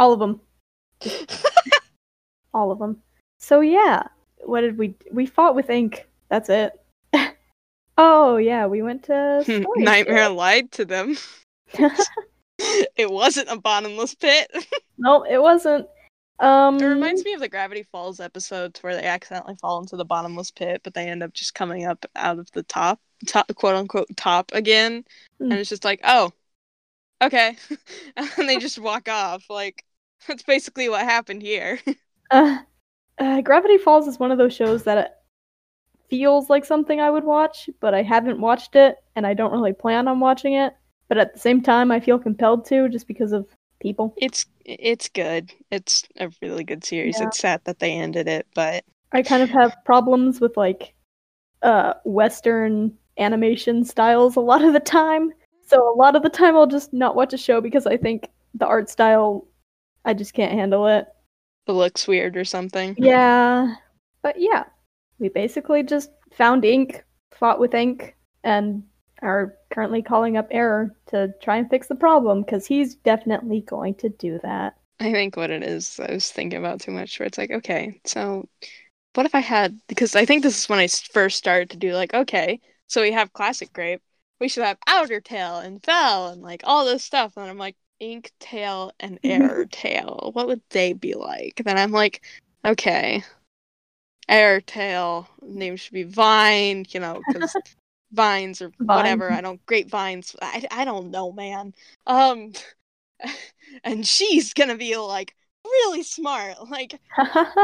all 0.00 0.12
of 0.14 0.18
them. 0.18 0.40
all 2.54 2.70
of 2.70 2.78
them. 2.78 3.02
So 3.38 3.60
yeah, 3.60 4.04
what 4.44 4.60
did 4.62 4.78
we? 4.78 4.94
We 5.12 5.26
fought 5.26 5.54
with 5.54 5.70
Ink. 5.70 6.06
That's 6.28 6.48
it. 6.48 6.72
oh 7.98 8.36
yeah, 8.36 8.66
we 8.66 8.82
went 8.82 9.04
to 9.04 9.44
Nightmare 9.76 10.28
lied 10.28 10.72
to 10.72 10.84
them. 10.84 11.16
it 12.96 13.10
wasn't 13.10 13.48
a 13.50 13.58
bottomless 13.58 14.14
pit. 14.14 14.50
no, 14.98 15.22
it 15.24 15.40
wasn't. 15.40 15.86
Um, 16.38 16.78
It 16.78 16.86
reminds 16.86 17.22
me 17.24 17.34
of 17.34 17.40
the 17.40 17.48
Gravity 17.50 17.82
Falls 17.82 18.18
episodes 18.18 18.82
where 18.82 18.96
they 18.96 19.04
accidentally 19.04 19.56
fall 19.60 19.78
into 19.80 19.96
the 19.96 20.06
bottomless 20.06 20.50
pit, 20.50 20.80
but 20.82 20.94
they 20.94 21.06
end 21.08 21.22
up 21.22 21.34
just 21.34 21.54
coming 21.54 21.84
up 21.84 22.04
out 22.16 22.38
of 22.38 22.50
the 22.52 22.62
top, 22.62 22.98
top 23.26 23.54
quote 23.54 23.76
unquote 23.76 24.08
top 24.16 24.50
again, 24.54 25.04
Hmm. 25.38 25.44
and 25.52 25.60
it's 25.60 25.68
just 25.68 25.84
like, 25.84 26.00
oh, 26.02 26.32
okay, 27.22 27.56
and 28.16 28.48
they 28.48 28.56
just 28.56 28.78
walk 28.78 29.08
off. 29.08 29.44
Like 29.50 29.84
that's 30.28 30.42
basically 30.42 30.88
what 30.88 31.02
happened 31.02 31.42
here. 31.42 31.80
Uh, 32.32 32.58
uh, 33.18 33.40
Gravity 33.40 33.76
Falls 33.76 34.06
is 34.06 34.20
one 34.20 34.30
of 34.30 34.38
those 34.38 34.54
shows 34.54 34.84
that 34.84 35.22
feels 36.08 36.48
like 36.48 36.64
something 36.64 37.00
I 37.00 37.10
would 37.10 37.24
watch, 37.24 37.68
but 37.80 37.92
I 37.92 38.02
haven't 38.02 38.40
watched 38.40 38.76
it, 38.76 38.98
and 39.16 39.26
I 39.26 39.34
don't 39.34 39.50
really 39.50 39.72
plan 39.72 40.06
on 40.06 40.20
watching 40.20 40.52
it. 40.54 40.72
But 41.08 41.18
at 41.18 41.32
the 41.32 41.40
same 41.40 41.60
time, 41.60 41.90
I 41.90 41.98
feel 41.98 42.20
compelled 42.20 42.66
to 42.66 42.88
just 42.88 43.08
because 43.08 43.32
of 43.32 43.48
people. 43.80 44.14
it's 44.16 44.46
it's 44.64 45.08
good. 45.08 45.52
It's 45.72 46.04
a 46.18 46.30
really 46.40 46.62
good 46.62 46.84
series. 46.84 47.18
Yeah. 47.18 47.26
It's 47.26 47.38
sad 47.40 47.62
that 47.64 47.80
they 47.80 47.92
ended 47.92 48.28
it, 48.28 48.46
but 48.54 48.84
I 49.10 49.22
kind 49.22 49.42
of 49.42 49.50
have 49.50 49.76
problems 49.84 50.40
with 50.40 50.56
like 50.56 50.94
uh 51.62 51.94
western 52.04 52.96
animation 53.18 53.84
styles 53.84 54.36
a 54.36 54.40
lot 54.40 54.62
of 54.62 54.72
the 54.72 54.80
time. 54.80 55.32
So 55.66 55.92
a 55.92 55.96
lot 55.96 56.14
of 56.14 56.22
the 56.22 56.30
time 56.30 56.56
I'll 56.56 56.66
just 56.66 56.92
not 56.92 57.16
watch 57.16 57.32
a 57.32 57.38
show 57.38 57.60
because 57.60 57.86
I 57.86 57.96
think 57.96 58.28
the 58.54 58.66
art 58.66 58.88
style 58.88 59.46
I 60.04 60.14
just 60.14 60.34
can't 60.34 60.52
handle 60.52 60.86
it. 60.86 61.06
it 61.66 61.72
looks 61.72 62.08
weird 62.08 62.36
or 62.36 62.44
something. 62.44 62.94
Yeah. 62.98 63.74
But 64.22 64.40
yeah, 64.40 64.64
we 65.18 65.28
basically 65.28 65.82
just 65.82 66.10
found 66.32 66.64
ink, 66.64 67.04
fought 67.32 67.60
with 67.60 67.74
ink, 67.74 68.16
and 68.44 68.84
are 69.22 69.54
currently 69.70 70.02
calling 70.02 70.36
up 70.36 70.48
Error 70.50 70.94
to 71.08 71.32
try 71.42 71.56
and 71.56 71.68
fix 71.68 71.86
the 71.86 71.94
problem 71.94 72.42
because 72.42 72.66
he's 72.66 72.94
definitely 72.96 73.60
going 73.60 73.94
to 73.96 74.08
do 74.08 74.38
that. 74.42 74.76
I 74.98 75.12
think 75.12 75.36
what 75.36 75.50
it 75.50 75.62
is, 75.62 75.98
I 76.00 76.12
was 76.12 76.30
thinking 76.30 76.58
about 76.58 76.80
too 76.80 76.90
much, 76.90 77.18
where 77.18 77.26
it's 77.26 77.38
like, 77.38 77.50
okay, 77.50 78.00
so 78.04 78.48
what 79.14 79.26
if 79.26 79.34
I 79.34 79.40
had, 79.40 79.78
because 79.88 80.14
I 80.14 80.24
think 80.24 80.42
this 80.42 80.58
is 80.58 80.68
when 80.68 80.78
I 80.78 80.88
first 80.88 81.38
started 81.38 81.70
to 81.70 81.78
do, 81.78 81.94
like, 81.94 82.12
okay, 82.12 82.60
so 82.86 83.00
we 83.02 83.12
have 83.12 83.32
Classic 83.32 83.72
Grape, 83.72 84.02
we 84.40 84.48
should 84.48 84.64
have 84.64 84.78
Outertale 84.86 85.64
and 85.64 85.82
Fell 85.82 86.28
and, 86.28 86.42
like, 86.42 86.62
all 86.64 86.84
this 86.84 87.02
stuff. 87.02 87.32
And 87.36 87.48
I'm 87.48 87.58
like, 87.58 87.76
Ink 88.00 88.32
Tail 88.40 88.92
and 89.00 89.20
Air 89.24 89.66
Tail, 89.70 90.30
what 90.34 90.46
would 90.48 90.62
they 90.70 90.92
be 90.92 91.14
like? 91.14 91.62
Then 91.64 91.78
I'm 91.78 91.92
like, 91.92 92.22
okay, 92.64 93.22
Air 94.28 94.60
Tail, 94.62 95.28
name 95.42 95.76
should 95.76 95.92
be 95.92 96.04
Vine, 96.04 96.86
you 96.90 97.00
know, 97.00 97.24
because 97.26 97.58
vines 98.12 98.62
or 98.62 98.72
Vine. 98.80 98.88
whatever, 98.92 99.30
I 99.30 99.40
don't, 99.42 99.64
grapevines, 99.66 100.36
I, 100.42 100.66
I 100.70 100.84
don't 100.86 101.10
know, 101.10 101.32
man. 101.32 101.74
Um, 102.06 102.52
and 103.84 104.06
she's 104.06 104.54
gonna 104.54 104.76
be 104.76 104.96
like 104.96 105.34
really 105.64 106.02
smart, 106.02 106.70
like 106.70 107.00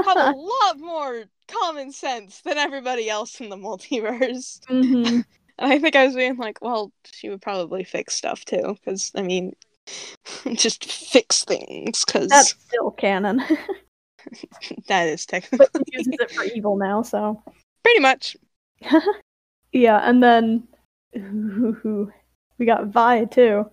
have 0.02 0.20
a 0.20 0.24
lot 0.28 0.78
more 0.78 1.24
common 1.48 1.92
sense 1.92 2.40
than 2.42 2.58
everybody 2.58 3.10
else 3.10 3.40
in 3.40 3.50
the 3.50 3.56
multiverse. 3.56 4.60
hmm 4.68 5.20
And 5.58 5.72
I 5.72 5.78
think 5.78 5.96
I 5.96 6.06
was 6.06 6.14
being 6.14 6.36
like, 6.36 6.60
well, 6.62 6.92
she 7.06 7.28
would 7.30 7.42
probably 7.42 7.84
fix 7.84 8.14
stuff 8.14 8.44
too, 8.44 8.76
because 8.80 9.10
I 9.14 9.22
mean, 9.22 9.54
just 10.54 10.90
fix 10.90 11.44
things, 11.44 12.04
because 12.04 12.28
That's 12.28 12.54
still 12.68 12.90
canon. 12.90 13.38
that 14.88 15.08
is 15.08 15.26
technically. 15.26 15.68
but 15.72 15.82
uses 15.92 16.14
it 16.20 16.30
for 16.32 16.44
evil 16.44 16.76
now, 16.76 17.02
so. 17.02 17.42
pretty 17.82 18.00
much. 18.00 18.36
Yeah, 19.72 20.00
and 20.02 20.22
then 20.22 20.66
ooh, 21.16 22.10
we 22.56 22.64
got 22.64 22.86
Vi 22.86 23.24
too. 23.26 23.66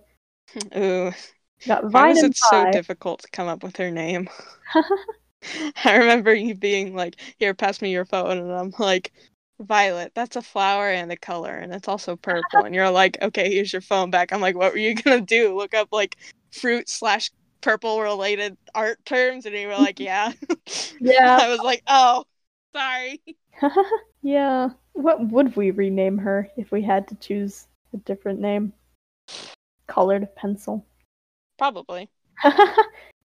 Ooh, 0.76 1.06
We 1.06 1.12
got 1.66 1.90
Vi 1.90 2.08
was 2.08 2.22
and 2.22 2.32
it 2.32 2.36
so 2.36 2.70
difficult 2.72 3.22
to 3.22 3.30
come 3.30 3.48
up 3.48 3.62
with 3.62 3.76
her 3.78 3.90
name? 3.90 4.28
I 5.84 5.96
remember 5.96 6.34
you 6.34 6.54
being 6.54 6.94
like, 6.94 7.16
"Here, 7.38 7.54
pass 7.54 7.80
me 7.80 7.90
your 7.90 8.04
phone," 8.04 8.38
and 8.38 8.52
I'm 8.52 8.74
like, 8.78 9.12
"Violet, 9.60 10.12
that's 10.14 10.36
a 10.36 10.42
flower 10.42 10.88
and 10.90 11.10
a 11.12 11.16
color, 11.16 11.54
and 11.54 11.74
it's 11.74 11.88
also 11.88 12.16
purple." 12.16 12.42
And 12.64 12.74
you're 12.74 12.90
like, 12.90 13.18
"Okay, 13.22 13.52
here's 13.52 13.72
your 13.72 13.82
phone 13.82 14.10
back." 14.10 14.32
I'm 14.32 14.40
like, 14.40 14.56
"What 14.56 14.72
were 14.72 14.78
you 14.78 14.94
gonna 15.02 15.20
do? 15.20 15.56
Look 15.56 15.74
up 15.74 15.88
like 15.92 16.16
fruit 16.52 16.88
slash 16.88 17.30
purple 17.60 18.00
related 18.00 18.56
art 18.74 19.04
terms?" 19.04 19.46
And 19.46 19.54
you 19.54 19.68
were 19.68 19.76
like, 19.76 20.00
"Yeah." 20.00 20.32
Yeah. 21.00 21.38
I 21.40 21.48
was 21.48 21.60
like, 21.60 21.82
"Oh, 21.86 22.24
sorry." 22.72 23.20
yeah. 24.22 24.70
What 24.94 25.28
would 25.28 25.56
we 25.56 25.70
rename 25.70 26.18
her 26.18 26.48
if 26.56 26.70
we 26.70 26.82
had 26.82 27.08
to 27.08 27.14
choose 27.16 27.66
a 27.92 27.98
different 27.98 28.40
name? 28.40 28.72
Colored 29.86 30.34
pencil. 30.36 30.86
Probably. 31.58 32.08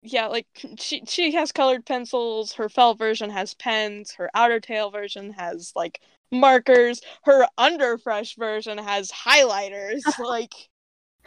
Yeah, 0.06 0.28
like 0.28 0.46
she 0.78 1.04
she 1.08 1.32
has 1.34 1.52
colored 1.52 1.86
pencils. 1.86 2.54
Her 2.54 2.70
fell 2.70 2.94
version 2.94 3.30
has 3.32 3.54
pens. 3.56 4.12
Her 4.14 4.30
Outertale 4.36 4.92
version 4.92 5.32
has 5.34 5.72
like 5.76 6.00
markers. 6.32 7.02
Her 7.24 7.48
underfresh 7.58 8.38
version 8.38 8.78
has 8.78 9.12
highlighters. 9.12 10.02
like 10.20 10.54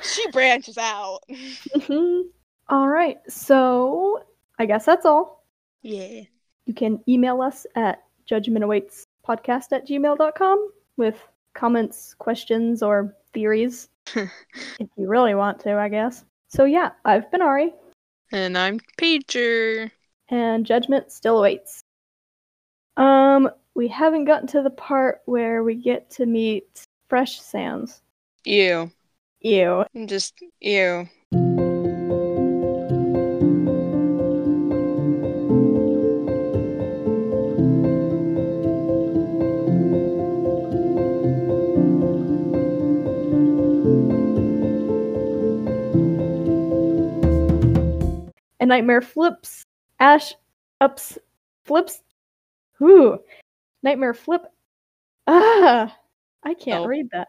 she 0.00 0.30
branches 0.30 0.78
out. 0.78 1.20
Mhm. 1.28 2.24
All 2.68 2.88
right. 2.88 3.18
So 3.28 4.22
I 4.58 4.66
guess 4.66 4.84
that's 4.84 5.06
all. 5.06 5.44
Yeah. 5.82 6.22
You 6.66 6.74
can 6.74 7.02
email 7.08 7.40
us 7.40 7.66
at 7.74 8.02
judgmentawaitspodcast 8.30 9.72
at 9.72 9.88
gmail.com 9.88 10.70
with 10.96 11.16
comments, 11.54 12.14
questions, 12.18 12.82
or 12.82 13.16
theories 13.32 13.88
if 14.14 14.28
you 14.96 15.08
really 15.08 15.34
want 15.34 15.60
to, 15.60 15.74
I 15.74 15.88
guess. 15.88 16.24
So 16.48 16.64
yeah, 16.64 16.90
I've 17.04 17.30
been 17.30 17.42
Ari, 17.42 17.72
And 18.30 18.58
I'm 18.58 18.80
Pager. 19.00 19.90
and 20.28 20.66
judgment 20.66 21.10
still 21.10 21.38
awaits. 21.38 21.82
Um, 22.96 23.50
we 23.74 23.88
haven't 23.88 24.24
gotten 24.24 24.48
to 24.48 24.62
the 24.62 24.70
part 24.70 25.20
where 25.24 25.62
we 25.62 25.74
get 25.74 26.10
to 26.12 26.26
meet 26.26 26.84
Fresh 27.08 27.40
Sans. 27.40 28.02
Ew. 28.44 28.90
Ew. 29.40 29.84
I'm 29.94 30.06
just 30.06 30.34
ew. 30.60 31.08
Nightmare 48.68 49.00
flips 49.00 49.64
Ash 49.98 50.34
ups 50.82 51.18
flips. 51.64 52.02
Whoo! 52.78 53.18
Nightmare 53.82 54.14
flip. 54.14 54.42
Ah, 55.26 55.96
I 56.44 56.54
can't 56.54 56.84
Oh. 56.84 56.86
read 56.86 57.08
that. 57.12 57.28